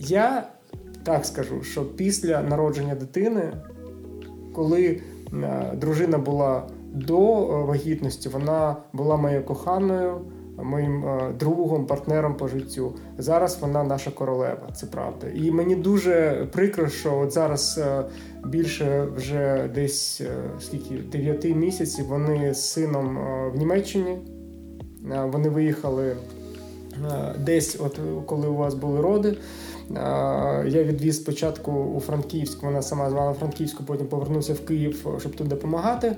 Я 0.00 0.48
так 1.02 1.26
скажу, 1.26 1.62
що 1.62 1.84
після 1.84 2.42
народження 2.42 2.94
дитини, 2.94 3.52
коли 4.54 5.00
е, 5.32 5.72
дружина 5.76 6.18
була 6.18 6.62
до 6.92 7.18
е, 7.18 7.64
вагітності, 7.64 8.28
вона 8.28 8.76
була 8.92 9.16
моєю 9.16 9.44
коханою, 9.44 10.20
моїм 10.62 11.04
е, 11.04 11.34
другом, 11.38 11.86
партнером 11.86 12.34
по 12.34 12.48
життю. 12.48 12.94
Зараз 13.18 13.58
вона 13.60 13.84
наша 13.84 14.10
королева, 14.10 14.68
це 14.74 14.86
правда. 14.86 15.26
І 15.34 15.50
мені 15.50 15.74
дуже 15.74 16.46
прикро, 16.52 16.88
що 16.88 17.18
от 17.18 17.32
зараз 17.32 17.80
більше 18.46 19.08
вже 19.16 19.70
десь 19.74 20.22
скільки 20.60 20.94
9 20.94 21.44
місяців 21.44 22.06
вони 22.06 22.54
з 22.54 22.70
сином 22.70 23.18
в 23.54 23.58
Німеччині. 23.58 24.18
Вони 25.32 25.48
виїхали 25.48 26.16
десь, 27.38 27.80
от 27.80 28.00
коли 28.26 28.48
у 28.48 28.56
вас 28.56 28.74
були 28.74 29.00
роди. 29.00 29.36
Я 30.66 30.84
відвіз 30.84 31.16
спочатку 31.16 31.72
у 31.72 32.00
Франківськ, 32.00 32.62
вона 32.62 32.82
сама 32.82 33.10
звала 33.10 33.32
Франківську, 33.32 33.84
потім 33.84 34.06
повернувся 34.06 34.54
в 34.54 34.60
Київ, 34.60 35.06
щоб 35.20 35.36
тут 35.36 35.48
допомагати. 35.48 36.16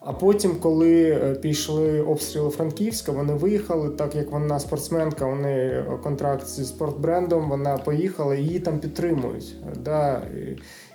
А 0.00 0.12
потім, 0.12 0.56
коли 0.60 1.10
е, 1.10 1.34
пішли 1.34 2.00
обстріли 2.00 2.50
Франківська, 2.50 3.12
вони 3.12 3.34
виїхали, 3.34 3.88
так 3.88 4.14
як 4.14 4.30
вона 4.32 4.60
спортсменка, 4.60 5.26
у 5.26 5.34
неї 5.34 5.84
контракт 6.02 6.46
зі 6.46 6.64
спортбрендом, 6.64 7.48
вона 7.48 7.78
поїхала 7.78 8.34
її 8.34 8.60
там 8.60 8.78
підтримують. 8.78 9.56
Да. 9.84 10.22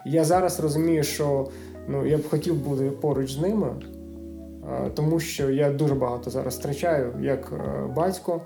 Я 0.06 0.24
зараз 0.24 0.60
розумію, 0.60 1.04
що 1.04 1.47
ну, 1.88 2.06
я 2.06 2.18
б 2.18 2.30
хотів 2.30 2.56
бути 2.56 2.84
поруч 2.84 3.34
з 3.34 3.39
ними, 3.39 3.68
тому 4.93 5.20
що 5.20 5.49
я 5.49 5.72
дуже 5.72 5.95
багато 5.95 6.30
зараз 6.30 6.58
втрачаю 6.58 7.14
як 7.22 7.54
е, 7.54 7.88
батько. 7.95 8.41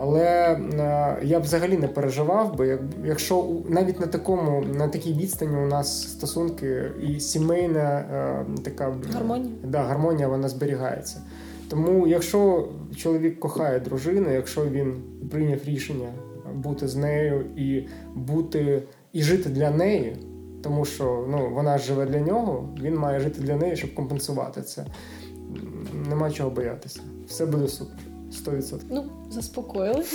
Але 0.00 0.24
е, 0.24 1.16
я 1.22 1.40
б 1.40 1.42
взагалі 1.42 1.76
не 1.76 1.88
переживав 1.88 2.56
би, 2.56 2.78
якщо 3.04 3.48
навіть 3.68 4.00
на 4.00 4.06
такому 4.06 4.64
на 4.74 4.88
такій 4.88 5.12
відстані 5.12 5.56
у 5.56 5.66
нас 5.66 6.10
стосунки 6.12 6.82
і 7.08 7.20
сімейна 7.20 7.98
е, 7.98 8.46
така 8.62 8.94
гармонія 9.12 9.52
да, 9.64 9.82
гармонія 9.82 10.28
вона 10.28 10.48
зберігається. 10.48 11.22
Тому, 11.68 12.06
якщо 12.06 12.68
чоловік 12.96 13.40
кохає 13.40 13.80
дружину, 13.80 14.32
якщо 14.32 14.66
він 14.66 14.94
прийняв 15.30 15.58
рішення 15.64 16.08
бути 16.54 16.88
з 16.88 16.96
нею 16.96 17.44
і 17.56 17.86
бути 18.14 18.82
і 19.12 19.22
жити 19.22 19.48
для 19.48 19.70
неї, 19.70 20.16
тому 20.62 20.84
що 20.84 21.26
ну 21.30 21.50
вона 21.54 21.78
живе 21.78 22.06
для 22.06 22.20
нього, 22.20 22.68
він 22.82 22.96
має 22.96 23.20
жити 23.20 23.42
для 23.42 23.56
неї, 23.56 23.76
щоб 23.76 23.94
компенсувати 23.94 24.62
це. 24.62 24.86
Нема 26.08 26.30
чого 26.30 26.50
боятися, 26.50 27.00
все 27.26 27.46
буде 27.46 27.68
супер. 27.68 28.07
100%. 28.32 28.80
Ну, 28.90 29.04
заспокоїли. 29.30 30.04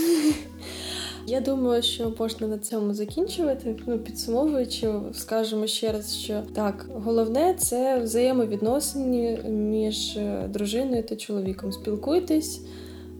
Я 1.27 1.41
думаю, 1.41 1.81
що 1.81 2.13
можна 2.19 2.47
на 2.47 2.57
цьому 2.57 2.93
закінчувати. 2.93 3.75
Ну, 3.87 3.99
підсумовуючи, 3.99 4.91
скажемо 5.13 5.67
ще 5.67 5.91
раз, 5.91 6.15
що 6.15 6.43
так, 6.53 6.89
головне 6.93 7.55
це 7.57 7.99
взаємовідносини 7.99 9.39
між 9.49 10.17
е, 10.17 10.47
дружиною 10.49 11.03
та 11.03 11.15
чоловіком. 11.15 11.71
Спілкуйтесь, 11.71 12.61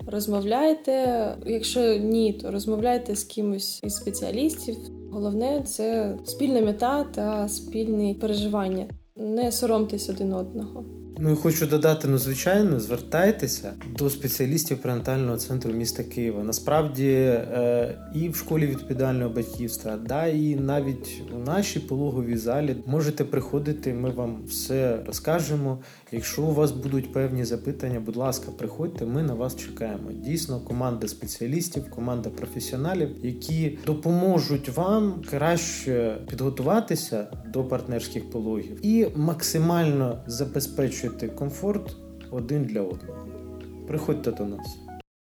розмовляйте. 0.08 1.28
Якщо 1.46 1.98
ні, 1.98 2.34
то 2.34 2.52
розмовляйте 2.52 3.16
з 3.16 3.24
кимось 3.24 3.80
із 3.84 3.96
спеціалістів. 3.96 4.76
Головне 5.12 5.62
це 5.66 6.18
спільна 6.26 6.62
мета 6.62 7.04
та 7.04 7.50
спільні 7.50 8.14
переживання. 8.14 8.86
Не 9.16 9.52
соромтесь 9.52 10.10
один 10.10 10.34
одного. 10.34 10.86
Ну 11.26 11.32
і 11.32 11.36
хочу 11.36 11.68
додати, 11.68 12.08
ну 12.08 12.18
звичайно, 12.18 12.80
звертайтеся 12.80 13.74
до 13.98 14.10
спеціалістів 14.10 14.78
пренатального 14.78 15.38
центру 15.38 15.74
міста 15.74 16.04
Києва. 16.04 16.44
Насправді 16.44 17.10
е, 17.10 17.96
і 18.16 18.30
в 18.30 18.36
школі 18.36 18.68
відповідального 18.68 19.30
батьківства, 19.30 19.98
да 19.98 20.28
і 20.28 20.56
навіть 20.56 21.22
у 21.36 21.38
нашій 21.38 21.80
пологовій 21.80 22.38
залі 22.38 22.76
можете 22.86 23.24
приходити. 23.24 23.94
Ми 23.94 24.10
вам 24.10 24.38
все 24.48 25.00
розкажемо. 25.06 25.80
Якщо 26.12 26.42
у 26.42 26.54
вас 26.54 26.72
будуть 26.72 27.14
певні 27.14 27.46
запитання, 27.46 28.00
будь 28.00 28.16
ласка, 28.16 28.52
приходьте. 28.58 29.06
Ми 29.06 29.24
на 29.24 29.34
вас 29.34 29.56
чекаємо. 29.56 30.12
Дійсно, 30.12 30.60
команда 30.60 31.08
спеціалістів, 31.08 31.90
команда 31.90 32.30
професіоналів, 32.30 33.10
які 33.24 33.78
допоможуть 33.86 34.70
вам 34.70 35.22
краще 35.30 36.18
підготуватися 36.30 37.28
до 37.54 37.64
партнерських 37.64 38.30
пологів 38.30 38.86
і 38.86 39.08
максимально 39.16 40.24
забезпечити 41.14 41.28
комфорт 41.28 41.96
один 42.32 42.66
для 42.66 42.82
одного. 42.82 43.28
Приходьте 43.88 44.32
до 44.32 44.46
нас. 44.46 44.83